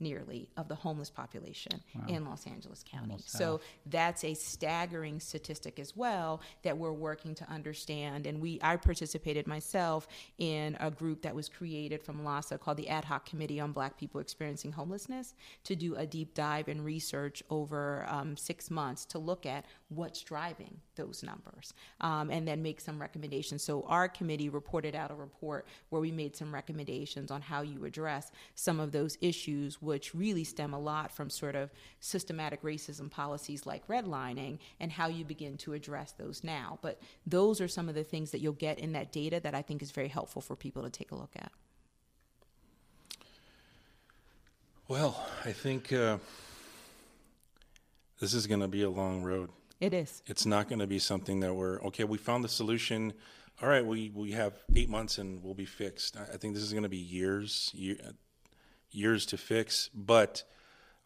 [0.00, 2.04] nearly of the homeless population wow.
[2.08, 3.12] in Los Angeles County.
[3.12, 3.60] Almost so half.
[3.86, 8.26] that's a staggering statistic as well that we're working to understand.
[8.26, 10.08] And we, I participated myself
[10.38, 13.98] in a group that was created from LAHSA called the Ad Hoc Committee on Black
[13.98, 15.34] People Experiencing Homelessness
[15.64, 20.22] to do a deep dive and research over um, six months to look at what's
[20.22, 23.62] driving those numbers um, and then make some recommendations.
[23.62, 27.84] So our committee reported out a report where we made some recommendations on how you
[27.84, 33.10] address some of those issues which really stem a lot from sort of systematic racism
[33.10, 36.78] policies like redlining and how you begin to address those now.
[36.80, 39.62] But those are some of the things that you'll get in that data that I
[39.62, 41.50] think is very helpful for people to take a look at.
[44.86, 46.18] Well, I think uh,
[48.20, 49.50] this is going to be a long road.
[49.80, 50.22] It is.
[50.26, 52.04] It's not going to be something that we're okay.
[52.04, 53.12] We found the solution.
[53.60, 56.16] All right, we we have eight months and we'll be fixed.
[56.16, 57.96] I think this is going to be years, year,
[58.90, 60.42] years to fix, but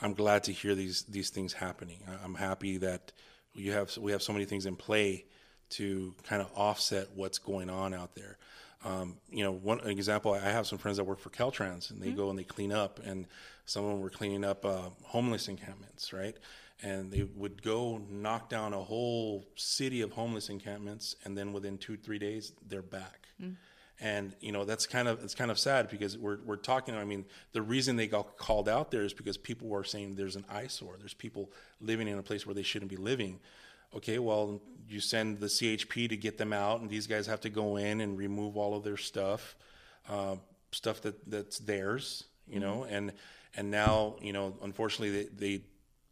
[0.01, 2.01] I'm glad to hear these these things happening.
[2.23, 3.13] I'm happy that
[3.55, 5.25] you have we have so many things in play
[5.71, 8.39] to kind of offset what's going on out there.
[8.85, 12.09] Um, you know, one example, I have some friends that work for Caltrans, and they
[12.09, 12.17] mm-hmm.
[12.17, 13.27] go and they clean up, and
[13.65, 16.37] some of them were cleaning up uh, homeless encampments, right?
[16.83, 21.79] And they would go knock down a whole city of homeless encampments, and then within
[21.79, 23.29] two three days, they're back.
[23.41, 23.55] Mm-hmm
[24.01, 26.95] and you know that's kind of it's kind of sad because we're we're talking.
[26.95, 30.37] I mean, the reason they got called out there is because people were saying there's
[30.37, 30.97] an eyesore.
[30.99, 33.41] There's people living in a place where they shouldn't be living.
[33.95, 37.51] Okay, well, you send the CHP to get them out, and these guys have to
[37.51, 39.55] go in and remove all of their stuff,
[40.09, 40.35] uh,
[40.73, 42.95] stuff that that's theirs, you know, mm-hmm.
[42.95, 43.13] and
[43.57, 45.65] and now you know, unfortunately, they, they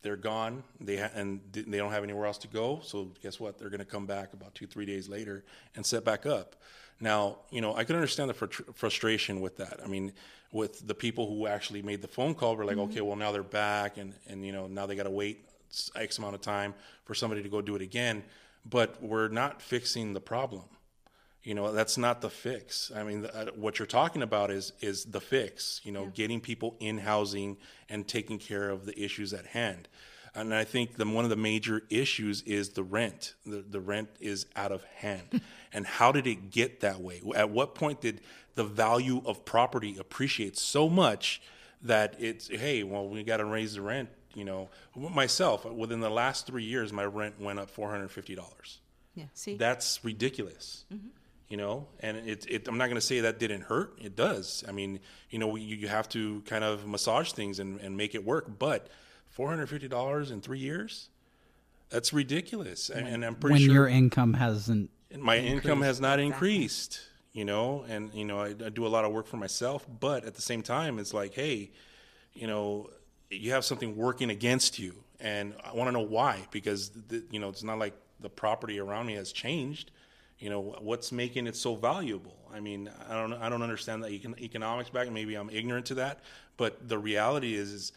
[0.02, 0.62] they're gone.
[0.80, 2.80] They ha- and they don't have anywhere else to go.
[2.82, 3.58] So guess what?
[3.58, 6.56] They're going to come back about two, three days later and set back up.
[7.02, 9.80] Now, you know, I can understand the fr- frustration with that.
[9.84, 10.12] I mean,
[10.52, 12.92] with the people who actually made the phone call, we're like, mm-hmm.
[12.92, 15.44] okay, well now they're back, and and you know now they got to wait
[15.96, 18.22] X amount of time for somebody to go do it again.
[18.64, 20.62] But we're not fixing the problem.
[21.42, 22.92] You know, that's not the fix.
[22.94, 25.80] I mean, the, uh, what you're talking about is is the fix.
[25.82, 26.10] You know, yeah.
[26.14, 27.56] getting people in housing
[27.88, 29.88] and taking care of the issues at hand.
[30.34, 33.34] And I think the, one of the major issues is the rent.
[33.44, 35.42] The, the rent is out of hand.
[35.72, 37.20] and how did it get that way?
[37.34, 38.20] At what point did
[38.54, 41.42] the value of property appreciate so much
[41.82, 44.08] that it's, hey, well, we got to raise the rent?
[44.34, 48.78] You know, myself, within the last three years, my rent went up $450.
[49.14, 49.56] Yeah, see?
[49.56, 50.84] That's ridiculous.
[50.92, 51.08] Mm-hmm
[51.52, 54.64] you know and it, it i'm not going to say that didn't hurt it does
[54.66, 58.14] i mean you know you, you have to kind of massage things and, and make
[58.14, 58.88] it work but
[59.36, 61.08] $450 in three years?
[61.90, 62.90] That's ridiculous.
[62.90, 63.74] When, and I'm pretty sure when sure.
[63.74, 64.90] your income hasn't.
[65.16, 65.64] My increased.
[65.66, 67.00] income has not increased.
[67.32, 70.24] you know, and you know I, I do a lot of work for myself, but
[70.24, 71.70] at the same time, it's like, hey,
[72.34, 72.90] you know,
[73.30, 77.40] you have something working against you, and I want to know why because the, you
[77.40, 79.90] know it's not like the property around me has changed.
[80.38, 82.36] You know what's making it so valuable.
[82.52, 85.10] I mean, I don't I don't understand that econ- economics back.
[85.10, 86.20] Maybe I'm ignorant to that,
[86.56, 87.92] but the reality is, is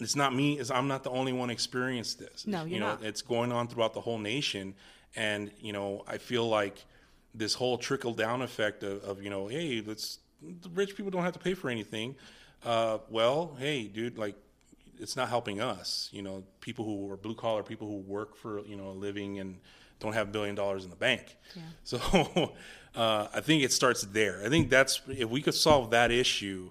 [0.00, 0.58] it's not me.
[0.58, 2.46] Is I'm not the only one experienced this.
[2.46, 3.04] No, you're you know, not.
[3.04, 4.74] it's going on throughout the whole nation,
[5.16, 6.84] and you know, I feel like
[7.34, 11.22] this whole trickle down effect of, of you know, hey, let's the rich people don't
[11.22, 12.16] have to pay for anything.
[12.64, 14.36] Uh, well, hey, dude, like
[14.98, 16.08] it's not helping us.
[16.12, 19.38] You know, people who are blue collar, people who work for you know a living
[19.38, 19.58] and
[19.98, 21.36] don't have a billion dollars in the bank.
[21.54, 21.62] Yeah.
[21.84, 22.52] So
[22.94, 24.42] uh, I think it starts there.
[24.44, 26.70] I think that's if we could solve that issue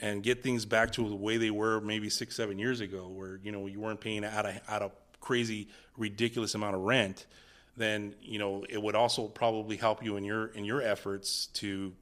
[0.00, 3.40] and get things back to the way they were maybe six, seven years ago, where
[3.42, 7.26] you know you weren't paying out a out a crazy, ridiculous amount of rent,
[7.76, 11.92] then you know it would also probably help you in your in your efforts to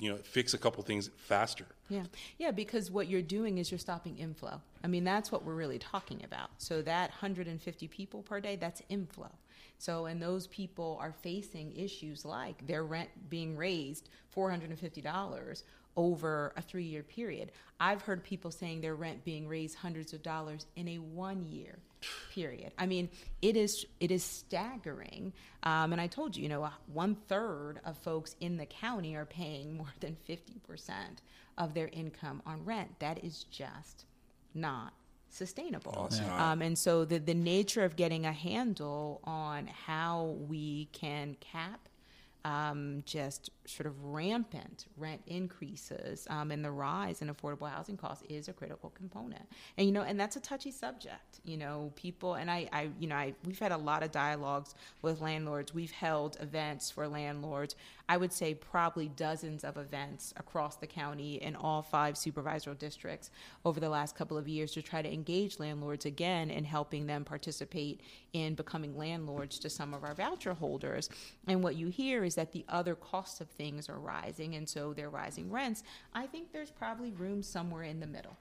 [0.00, 1.66] you know fix a couple things faster.
[1.88, 2.04] Yeah,
[2.38, 4.60] yeah, because what you're doing is you're stopping inflow.
[4.82, 6.50] I mean, that's what we're really talking about.
[6.58, 9.30] So that 150 people per day, that's inflow.
[9.78, 15.62] So, and those people are facing issues like their rent being raised $450
[15.96, 17.52] over a three year period.
[17.80, 21.78] I've heard people saying their rent being raised hundreds of dollars in a one year
[22.30, 22.72] period.
[22.78, 23.08] I mean,
[23.42, 25.32] it is it is staggering.
[25.62, 29.24] Um, and I told you, you know, one third of folks in the county are
[29.24, 31.22] paying more than fifty percent
[31.56, 32.98] of their income on rent.
[32.98, 34.04] That is just
[34.54, 34.92] not
[35.30, 36.08] sustainable.
[36.12, 36.40] No, not.
[36.40, 41.88] Um, and so the the nature of getting a handle on how we can cap
[42.44, 48.24] um, just sort of rampant rent increases um, and the rise in affordable housing costs
[48.28, 49.42] is a critical component.
[49.76, 51.40] And you know, and that's a touchy subject.
[51.44, 54.74] You know, people and I, I you know, I we've had a lot of dialogues
[55.02, 55.74] with landlords.
[55.74, 57.74] We've held events for landlords.
[58.08, 63.30] I would say probably dozens of events across the county in all five supervisory districts
[63.64, 67.24] over the last couple of years to try to engage landlords again in helping them
[67.24, 68.02] participate
[68.34, 71.08] in becoming landlords to some of our voucher holders.
[71.46, 74.92] And what you hear is that the other costs of things are rising, and so
[74.92, 75.82] they're rising rents.
[76.12, 78.36] I think there's probably room somewhere in the middle.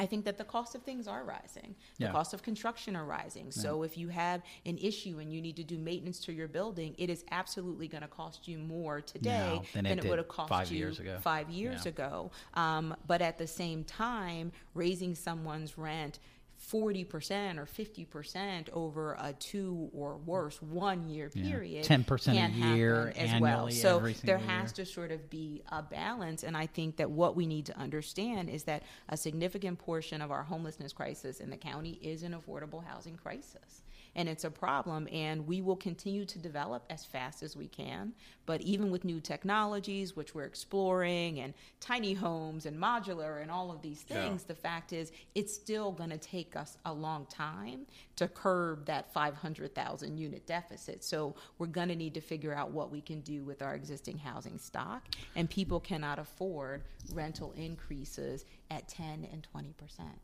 [0.00, 1.74] I think that the cost of things are rising.
[1.98, 2.12] The Yeah.
[2.12, 3.50] cost of construction are rising.
[3.50, 6.94] So if you have an issue and you need to do maintenance to your building,
[6.98, 10.28] it is absolutely going to cost you more today Now than it it would have
[10.28, 11.18] cost five you years ago.
[11.20, 11.88] five years Yeah.
[11.88, 12.30] ago.
[12.54, 16.20] Um, but at the same time, raising someone's rent.
[16.60, 21.50] 40% or 50% over a two or worse one year Yeah.
[21.50, 22.34] period 10%
[22.72, 24.84] a year as well so there has year.
[24.84, 26.42] to sort of be a balance.
[26.42, 30.30] And I think that what we need to understand is that a significant portion of
[30.30, 33.82] our homelessness crisis in the county is an affordable housing crisis.
[34.18, 38.12] And it's a problem, and we will continue to develop as fast as we can.
[38.46, 43.70] But even with new technologies, which we're exploring, and tiny homes and modular and all
[43.70, 44.24] of these Yeah.
[44.24, 48.86] things, the fact is it's still going to take us a long time to curb
[48.86, 51.04] that 500,000 unit deficit.
[51.04, 54.18] So we're going to need to figure out what we can do with our existing
[54.18, 55.06] housing stock.
[55.36, 59.74] And people cannot afford rental increases at 10 and 20%.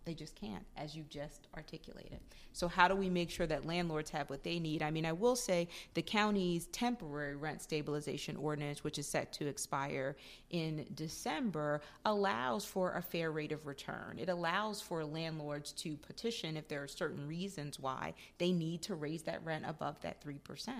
[0.04, 2.18] They just can't, as you just articulated.
[2.52, 4.82] So how do we make sure that landlords have what they need?
[4.82, 9.46] I mean, I will say the county's temporary rent stabilization ordinance, which is set to
[9.46, 10.16] expire
[10.48, 14.18] in December, allows for a fair rate of return.
[14.18, 18.94] It allows for landlords to petition if there are certain reasons why they need to
[18.94, 20.70] raise that rent above that 3%.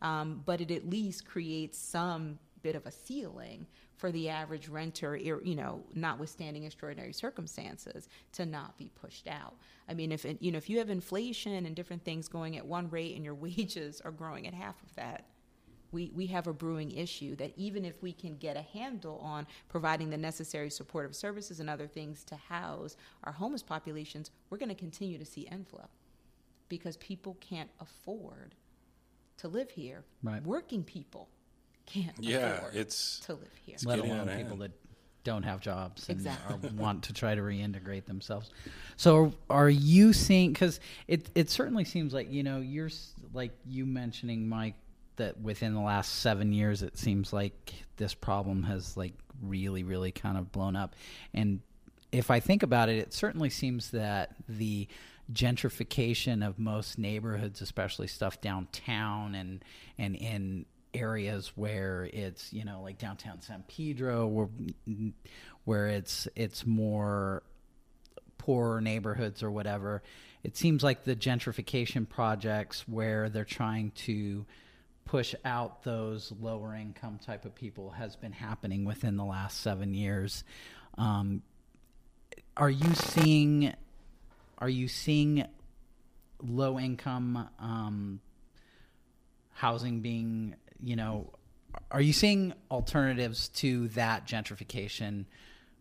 [0.00, 5.16] Um, but it at least creates some bit of a ceiling for the average renter,
[5.16, 9.54] you know, notwithstanding extraordinary circumstances, to not be pushed out.
[9.88, 12.66] I mean, if it, you know, if you have inflation and different things going at
[12.66, 15.24] one rate and your wages are growing at half of that,
[15.92, 19.46] we, we have a brewing issue that even if we can get a handle on
[19.68, 24.68] providing the necessary supportive services and other things to house our homeless populations, we're going
[24.68, 25.88] to continue to see inflow
[26.68, 28.54] because people can't afford
[29.38, 30.04] to live here.
[30.22, 30.42] Right.
[30.42, 31.28] Working people
[31.86, 33.76] can't Yeah, afford it's to live here.
[33.84, 34.60] let alone people hand.
[34.62, 34.70] that
[35.24, 36.68] don't have jobs and Exactly.
[36.68, 38.50] are, want to try to reintegrate themselves.
[38.96, 40.52] So, are you seeing?
[40.52, 42.90] Because it it certainly seems like you know you're
[43.32, 44.74] like you mentioning Mike
[45.16, 50.12] that within the last seven years it seems like this problem has like really really
[50.12, 50.94] kind of blown up
[51.34, 51.60] and
[52.12, 54.86] if I think about it, it certainly seems that the
[55.32, 59.64] gentrification of most neighborhoods, especially stuff downtown and
[59.98, 60.66] and in
[60.96, 64.48] areas where it's you know like downtown San Pedro, where
[65.64, 67.42] where it's it's more
[68.38, 70.02] poorer neighborhoods or whatever.
[70.42, 74.46] It seems like the gentrification projects where they're trying to
[75.04, 79.94] push out those lower income type of people has been happening within the last seven
[79.94, 80.44] years.
[80.98, 81.42] Um,
[82.56, 83.72] are you seeing?
[84.58, 85.46] Are you seeing
[86.42, 88.20] low income um,
[89.52, 91.32] housing being, you know,
[91.90, 95.26] are you seeing alternatives to that gentrification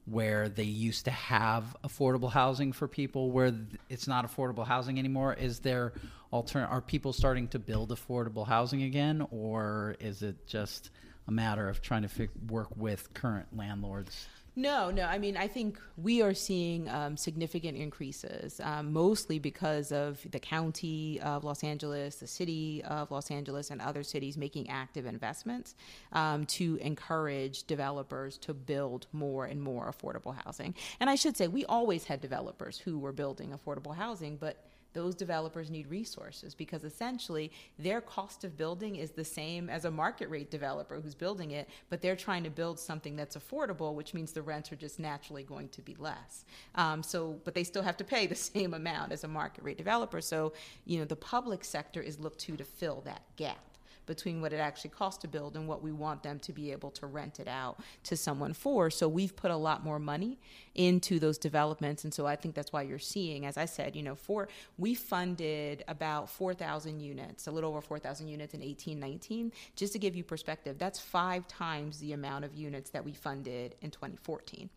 [0.05, 3.53] where they used to have affordable housing for people where
[3.89, 5.33] it's not affordable housing anymore?
[5.33, 5.93] Is there
[6.31, 10.91] altern are people starting to build affordable housing again or is it just
[11.27, 14.27] a matter of trying to work with current landlords?
[14.57, 15.03] No, no.
[15.03, 20.39] I mean, I think we are seeing um, significant increases, um, mostly because of the
[20.39, 25.75] county of Los Angeles, the city of Los Angeles, and other cities making active investments
[26.13, 30.73] um, to encourage developers to build more and more affordable housing.
[31.01, 34.63] And I should say, we always had developers who were building affordable housing, but
[34.95, 39.91] those developers need resources because essentially their cost of building is the same as a
[39.91, 44.15] market rate developer who's building it, but they're trying to build something that's affordable, which
[44.15, 46.45] means the rents are just naturally going to be less.
[46.73, 49.77] Um, so, but they still have to pay the same amount as a market rate
[49.77, 50.21] developer.
[50.21, 50.53] So,
[50.85, 53.74] you know, the public sector is looked to to fill that gap
[54.05, 56.91] between what it actually costs to build and what we want them to be able
[56.91, 58.89] to rent it out to someone for.
[58.89, 60.39] So we've put a lot more money
[60.73, 62.03] into those developments.
[62.03, 64.47] And so I think that's why you're seeing, as I said, you know, for
[64.77, 69.51] we funded about 4,000 units, a little over 4,000 units in 1819.
[69.75, 73.75] Just to give you perspective, that's five times the amount of units that we funded
[73.81, 74.69] in 2014.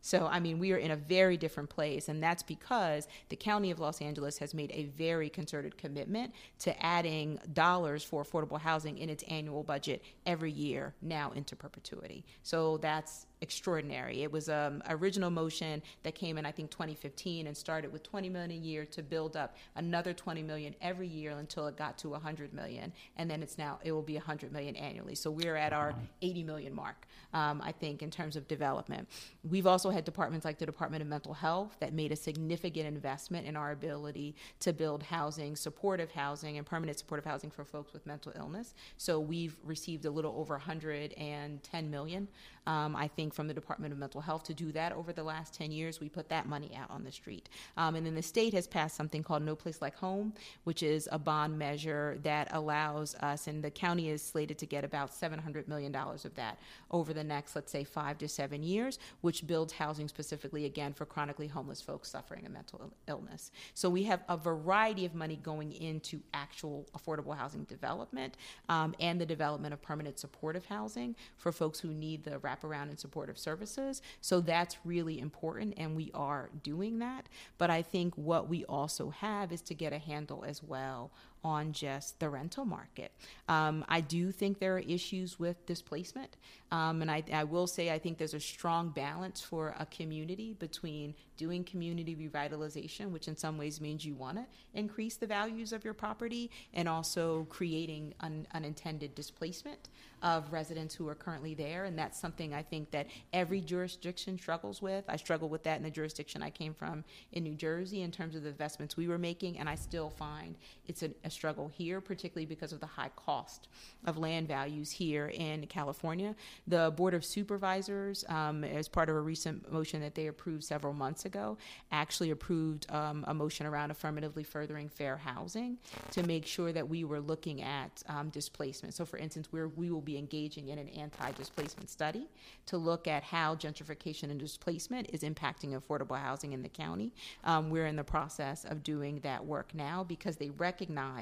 [0.00, 3.70] So, I mean, we are in a very different place, and that's because the County
[3.70, 8.98] of Los Angeles has made a very concerted commitment to adding dollars for affordable housing
[8.98, 12.24] in its annual budget every year now into perpetuity.
[12.42, 14.22] So, that's extraordinary.
[14.22, 18.02] It was an um, original motion that came in, I think, 2015 and started with
[18.02, 21.98] 20 million a year to build up another 20 million every year until it got
[21.98, 25.14] to 100 million, and then it's now it will be 100 million annually.
[25.14, 29.08] So we're at our 80 million mark, um, I think, in terms of development.
[29.48, 33.46] We've also had departments like the Department of Mental Health that made a significant investment
[33.46, 38.06] in our ability to build housing, supportive housing, and permanent supportive housing for folks with
[38.06, 38.74] mental illness.
[38.96, 42.28] So we've received a little over 110 million
[42.66, 45.54] um, I think, from the Department of Mental Health to do that over the last
[45.54, 46.00] 10 years.
[46.00, 47.48] We put that money out on the street.
[47.76, 50.32] Um, and then the state has passed something called No Place Like Home,
[50.64, 54.84] which is a bond measure that allows us, and the county is slated to get
[54.84, 56.58] about $700 million of that
[56.90, 61.06] over the next, let's say, five to seven years, which builds housing specifically, again, for
[61.06, 63.50] chronically homeless folks suffering a mental illness.
[63.74, 68.36] So we have a variety of money going into actual affordable housing development
[68.68, 72.98] um, and the development of permanent supportive housing for folks who need the wraparound and
[73.16, 74.02] supportive services.
[74.20, 77.30] So that's really important, and we are doing that.
[77.56, 81.10] But I think what we also have is to get a handle as well
[81.46, 83.12] on just the rental market.
[83.48, 86.36] Um, I do think there are issues with displacement.
[86.72, 90.54] Um, and I, I, will say, I think there's a strong balance for a community
[90.58, 95.72] between doing community revitalization, which in some ways means you want to increase the values
[95.72, 99.88] of your property, and also creating un, unintended displacement
[100.22, 101.84] of residents who are currently there.
[101.84, 105.04] And that's something I think that every jurisdiction struggles with.
[105.08, 108.34] I struggle with that in the jurisdiction I came from in New Jersey in terms
[108.34, 110.56] of the investments we were making, and I still find
[110.88, 113.68] it's a, a struggle here, particularly because of the high cost
[114.04, 116.34] of land values here in California.
[116.66, 120.92] The Board of Supervisors, um, as part of a recent motion that they approved several
[120.92, 121.56] months ago,
[121.92, 125.78] actually approved um, a motion around affirmatively furthering fair housing
[126.10, 128.94] to make sure that we were looking at um, displacement.
[128.94, 132.26] So, for instance, we we will be engaging in an anti displacement study
[132.66, 137.12] to look at how gentrification and displacement is impacting affordable housing in the county.
[137.44, 141.15] Um, we're in the process of doing that work now because they recognize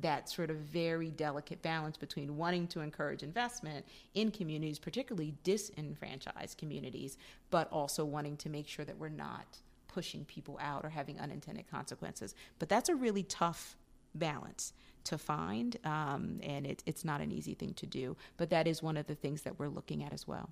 [0.00, 3.84] that sort of very delicate balance between wanting to encourage investment
[4.14, 7.18] in communities, particularly disenfranchised communities,
[7.50, 11.70] but also wanting to make sure that we're not pushing people out or having unintended
[11.70, 12.34] consequences.
[12.58, 13.76] But that's a really tough
[14.14, 14.72] balance
[15.04, 18.16] to find, um, and it, it's not an easy thing to do.
[18.36, 20.50] But that is one of the things that we're looking at as well.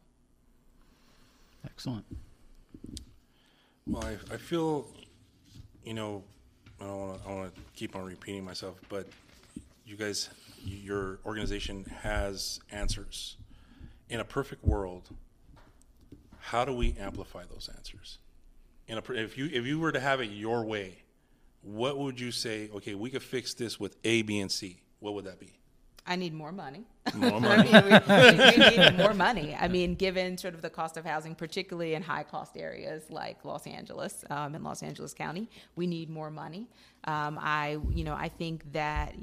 [1.64, 2.04] Excellent.
[3.86, 4.86] Well, I, I feel,
[5.84, 6.22] you know,
[6.82, 7.28] I don't want to.
[7.28, 9.06] I want to keep on repeating myself, but
[9.86, 10.30] you guys,
[10.64, 13.36] your organization has answers.
[14.08, 15.08] In a perfect world,
[16.38, 18.18] how do we amplify those answers?
[18.88, 20.96] In a, if you if you were to have it your way,
[21.62, 22.68] what would you say?
[22.74, 24.82] Okay, we could fix this with A, B, and C.
[24.98, 25.52] What would that be?
[26.06, 26.84] I need more money.
[27.14, 27.70] More money.
[27.72, 29.56] I mean, we, we, need more money.
[29.58, 33.44] I mean, given sort of the cost of housing, particularly in high cost areas like
[33.44, 36.68] Los Angeles um, and Los Angeles County, we need more money.
[37.04, 39.14] Um, I, you know, I think that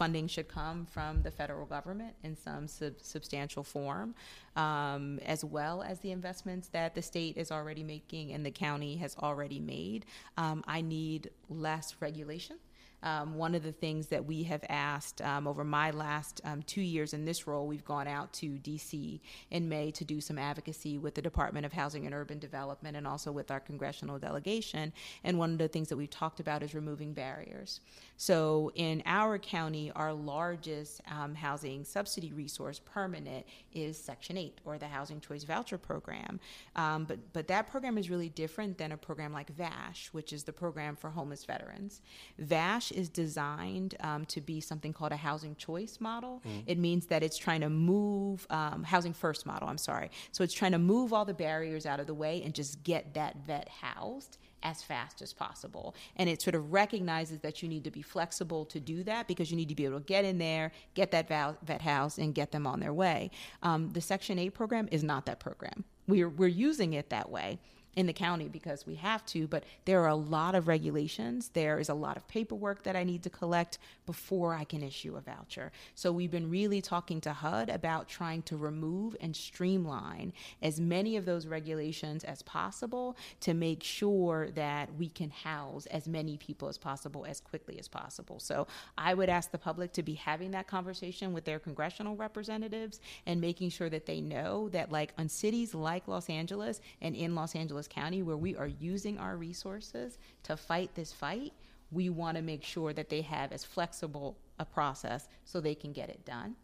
[0.00, 4.14] funding should come from the federal government in some sub- substantial form,
[4.56, 8.96] um, as well as the investments that the state is already making and the county
[8.96, 10.06] has already made.
[10.38, 12.56] Um, I need less regulation.
[13.02, 16.82] Um, one of the things that we have asked um, over my last um, two
[16.82, 19.20] years in this role, we've gone out to DC
[19.50, 23.06] in May to do some advocacy with the Department of Housing and Urban Development and
[23.06, 24.92] also with our congressional delegation.
[25.24, 27.80] And one of the things that we've talked about is removing barriers.
[28.20, 34.76] So in our county, our largest um, housing subsidy resource permanent is Section 8 or
[34.76, 36.38] the Housing Choice Voucher Program.
[36.76, 40.42] Um, but, but that program is really different than a program like VASH, which is
[40.42, 42.02] the program for homeless veterans.
[42.38, 46.42] VASH is designed um, to be something called a housing choice model.
[46.46, 46.64] Mm.
[46.66, 49.66] It means that it's trying to move um, housing first model.
[49.66, 50.10] I'm sorry.
[50.32, 53.14] So it's trying to move all the barriers out of the way and just get
[53.14, 55.94] that vet housed as fast as possible.
[56.16, 59.50] And it sort of recognizes that you need to be flexible to do that because
[59.50, 62.52] you need to be able to get in there, get that vet house, and get
[62.52, 63.30] them on their way.
[63.62, 65.84] Um, the Section 8 program is not that program.
[66.06, 67.58] We're, we're using it that way
[67.96, 71.50] in the county because we have to, but there are a lot of regulations.
[71.52, 75.16] There is a lot of paperwork that I need to collect before I can issue
[75.16, 75.72] a voucher.
[75.94, 80.32] So we've been really talking to HUD about trying to remove and streamline
[80.62, 86.06] as many of those regulations as possible to make sure that we can house as
[86.06, 88.38] many people as possible as quickly as possible.
[88.38, 88.66] So
[88.96, 93.40] I would ask the public to be having that conversation with their congressional representatives and
[93.40, 97.54] making sure that they know that like on cities like Los Angeles and in Los
[97.54, 101.52] Angeles County, where we are using our resources to fight this fight,
[101.90, 105.92] we want to make sure that they have as flexible a process so they can
[105.92, 106.54] get it done.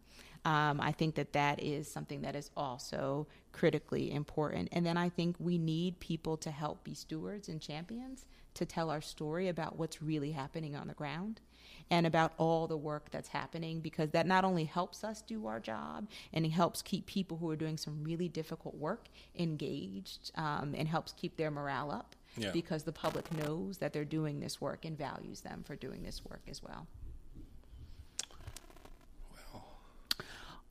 [0.45, 4.69] Um, I think that that is something that is also critically important.
[4.71, 8.89] And then I think we need people to help be stewards and champions to tell
[8.89, 11.41] our story about what's really happening on the ground
[11.89, 15.59] and about all the work that's happening because that not only helps us do our
[15.59, 19.07] job and it helps keep people who are doing some really difficult work
[19.37, 22.51] engaged um, and helps keep their morale up yeah.
[22.51, 26.23] because the public knows that they're doing this work and values them for doing this
[26.25, 26.87] work as well.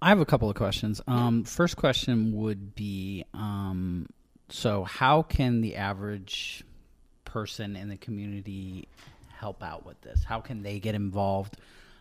[0.03, 1.01] I have a couple of questions.
[1.07, 4.07] Um, first question would be um,
[4.51, 6.64] so, how can the average
[7.25, 8.89] person in the community
[9.39, 10.24] help out with this?
[10.24, 11.57] How can they get involved?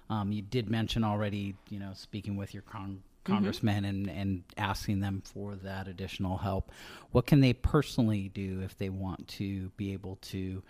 [0.10, 4.10] Um, you did mention already, you know, speaking with your con- congressmen mm-hmm.
[4.10, 6.72] and, and asking them for that additional help.
[7.12, 10.64] What can they personally do if they want to be able to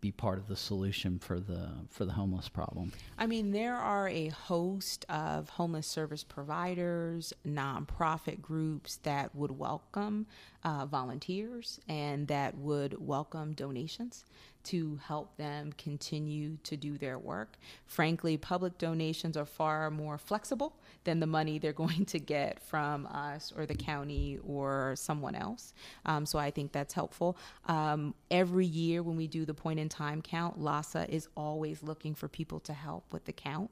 [0.00, 2.92] be part of the solution for the for the homeless problem?
[3.18, 10.26] I mean, there are a host of homeless service providers, nonprofit groups that would welcome
[10.62, 14.24] uh, volunteers and that would welcome donations
[14.66, 17.56] to help them continue to do their work.
[17.86, 23.06] Frankly, public donations are far more flexible than the money they're going to get from
[23.06, 25.74] us or the county or someone else.
[26.04, 27.36] Um, so I think that's helpful.
[27.66, 32.14] Um, every year when we do the point in time count, LAHSA is always looking
[32.14, 33.70] for people to help with the count.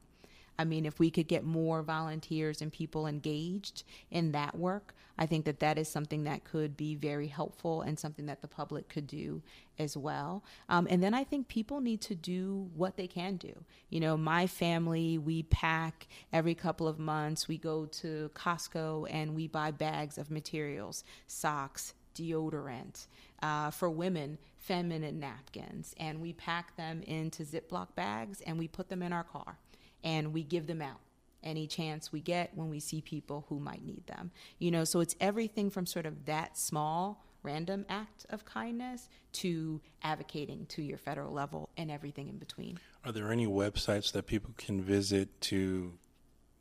[0.59, 5.27] I mean, if we could get more volunteers and people engaged in that work, I
[5.27, 8.89] think that that is something that could be very helpful and something that the public
[8.89, 9.43] could do
[9.79, 10.45] as well.
[10.69, 13.65] Um, and then I think people need to do what they can do.
[13.91, 17.49] You know, my family, we pack every couple of months.
[17.49, 23.07] We go to Costco and we buy bags of materials, socks, deodorant.
[23.43, 25.95] Uh, for women, feminine napkins.
[25.99, 29.59] And we pack them into Ziploc bags and we put them in our car
[30.05, 31.01] and we give them out
[31.43, 34.31] any chance we get when we see people who might need them.
[34.59, 39.81] You know, so it's everything from sort of that small random act of kindness to
[40.03, 42.79] advocating to your federal level and everything in between.
[43.05, 45.93] Are there any websites that people can visit to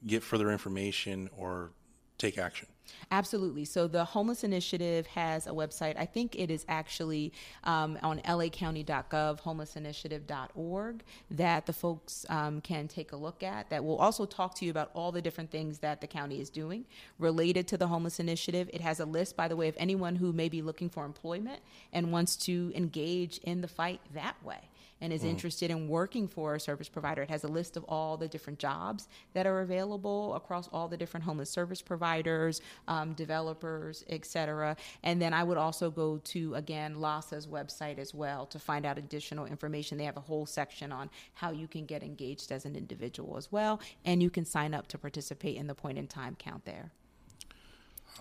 [0.06, 1.72] get further information or
[2.18, 2.68] take action?
[3.12, 3.66] Absolutely.
[3.66, 5.98] So the Homeless Initiative has a website.
[5.98, 7.32] I think it is actually
[7.64, 13.70] um, on lacounty.gov, homelessinitiative.org, that the folks um, can take a look at.
[13.70, 16.50] That will also talk to you about all the different things that the county is
[16.50, 16.86] doing
[17.20, 18.70] related to the Homeless Initiative.
[18.74, 21.62] It has a list, by the way, of anyone who may be looking for employment
[21.92, 24.70] and wants to engage in the fight that way
[25.04, 25.30] and is mm.
[25.30, 28.58] interested in working for a service provider, it has a list of all the different
[28.58, 34.78] jobs that are available across all the different homeless service providers, um, developers, etc.
[35.04, 38.98] And then I would also go to again LAHSA's website as well to find out
[38.98, 39.98] additional information.
[39.98, 43.52] They have a whole section on how you can get engaged as an individual as
[43.52, 46.92] well, and you can sign up to participate in the point in time count there.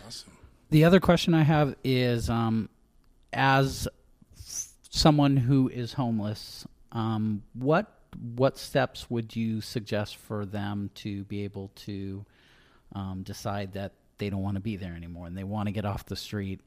[0.05, 0.33] Awesome.
[0.71, 2.69] The other question I have is um,
[3.33, 3.87] as
[4.93, 7.99] someone who is homeless, um, what
[8.35, 12.25] what steps would you suggest for them to be able to
[12.95, 15.87] um, decide that they don't want to be there anymore and they want to get
[15.87, 16.61] off the street?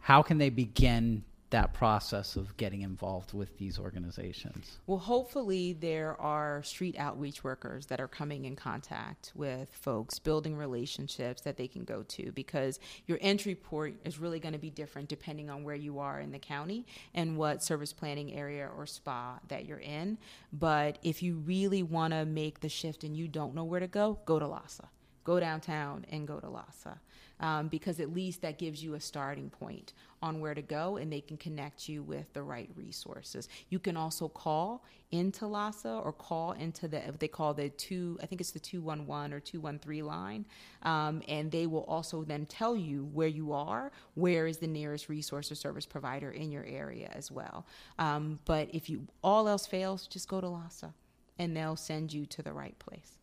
[0.00, 4.78] How can they begin that process of getting involved with these organizations?
[4.86, 10.56] Well, hopefully, there are street outreach workers that are coming in contact with folks, building
[10.56, 14.70] relationships that they can go to because your entry point is really going to be
[14.70, 16.84] different depending on where you are in the county
[17.14, 20.18] and what service planning area or spa that you're in.
[20.52, 23.88] But if you really want to make the shift and you don't know where to
[23.88, 24.86] go, go to LAHSA.
[25.24, 26.98] Go downtown and go to LAHSA
[27.40, 31.12] um, because at least that gives you a starting point on where to go and
[31.12, 33.48] they can connect you with the right resources.
[33.68, 38.26] You can also call into LAHSA or call into the, they call the two, I
[38.26, 40.46] think it's the 211 or 213 line,
[40.82, 45.08] um, and they will also then tell you where you are, where is the nearest
[45.08, 47.66] resource or service provider in your area as well.
[47.98, 50.92] Um, but if you all else fails, just go to LAHSA
[51.38, 53.18] and they'll send you to the right place.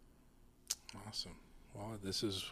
[1.07, 1.35] Awesome.
[1.73, 2.51] Well, this is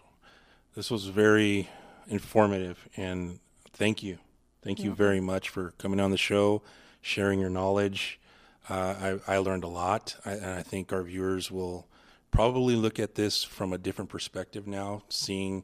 [0.76, 1.70] this was very
[2.08, 3.40] informative, and
[3.74, 4.18] thank you.
[4.64, 6.62] Thank you very much for coming on the show,
[7.02, 8.20] sharing your knowledge.
[8.70, 11.88] Uh, I, I learned a lot, I, and I think our viewers will
[12.30, 15.64] probably look at this from a different perspective now, seeing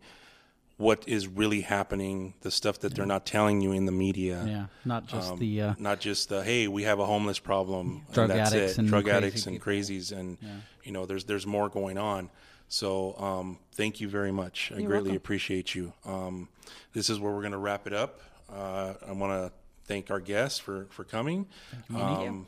[0.77, 4.43] what is really happening, the stuff that they're not telling you in the media.
[4.47, 8.03] Yeah, not just Um, the uh, not just the hey, we have a homeless problem,
[8.13, 8.77] Drug and that's addicts it.
[8.79, 9.73] and drug addicts and people.
[9.73, 10.37] crazies, and
[10.83, 12.29] you know, there's there's more going on.
[12.69, 14.71] So, um, thank you very much.
[14.73, 15.17] I You're greatly welcome.
[15.17, 15.93] appreciate you.
[16.05, 16.49] Um,
[16.93, 18.19] this is where we're going to wrap it up.
[18.51, 19.53] Uh, I want to
[19.85, 21.47] thank our guests for for coming.
[21.91, 22.27] Thank you.
[22.27, 22.47] Um,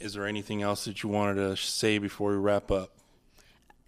[0.00, 2.92] is there anything else that you wanted to say before we wrap up?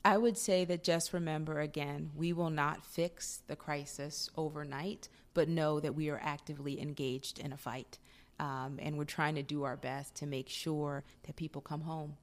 [0.05, 5.49] I would say that just remember again, we will not fix the crisis overnight, but
[5.49, 7.99] know that we are actively engaged in a fight.
[8.39, 12.17] Um, and we're trying to do our best to make sure that people come home.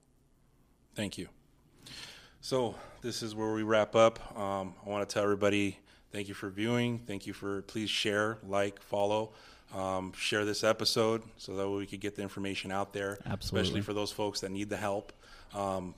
[0.95, 1.27] Thank you.
[2.41, 4.37] So this is where we wrap up.
[4.37, 5.77] Um, I want to tell everybody
[6.11, 6.99] thank you for viewing.
[6.99, 9.31] Thank you for please share, like, follow,
[9.75, 13.61] um, share this episode so that way we could get the information out there, Absolutely.
[13.61, 15.11] especially for those folks that need the help.
[15.53, 15.95] Um,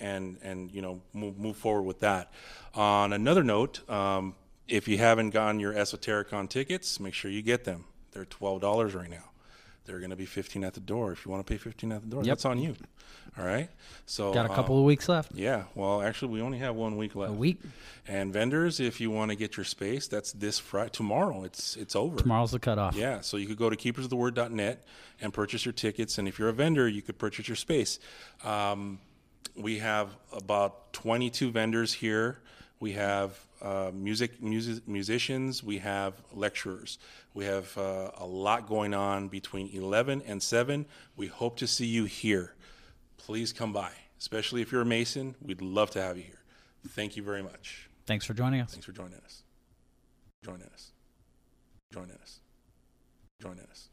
[0.00, 2.32] and and you know move move forward with that.
[2.74, 4.34] On another note, um,
[4.66, 7.84] if you haven't gotten your Esotericon tickets, make sure you get them.
[8.12, 9.24] They're twelve dollars right now.
[9.86, 11.12] They're going to be fifteen at the door.
[11.12, 12.30] If you want to pay fifteen at the door, Yep.
[12.30, 12.76] that's on you.
[13.38, 13.68] All right.
[14.06, 15.32] So got a um, couple of weeks left.
[15.34, 17.30] yeah, well, actually, we only have one week left.
[17.32, 17.60] A week.
[18.06, 20.90] And vendors, if you want to get your space, that's this Friday.
[20.92, 22.16] Tomorrow, it's it's over.
[22.16, 22.94] Tomorrow's the cutoff.
[22.96, 24.84] Yeah, so you could go to keepersoftheword.net
[25.20, 26.18] and purchase your tickets.
[26.18, 27.98] And if you're a vendor, you could purchase your space.
[28.44, 28.98] Um,
[29.56, 32.38] we have about 22 vendors here.
[32.80, 35.62] We have uh, music, music musicians.
[35.62, 36.98] We have lecturers.
[37.34, 40.86] We have uh, a lot going on between 11 and 7.
[41.14, 42.54] We hope to see you here.
[43.18, 45.34] Please come by, especially if you're a Mason.
[45.42, 46.40] We'd love to have you here.
[46.88, 47.90] Thank you very much.
[48.06, 48.72] Thanks for joining us.
[48.72, 49.42] Thanks for joining us.
[50.42, 50.92] Joining us.
[51.92, 52.40] Joining us.
[53.42, 53.90] Joining us.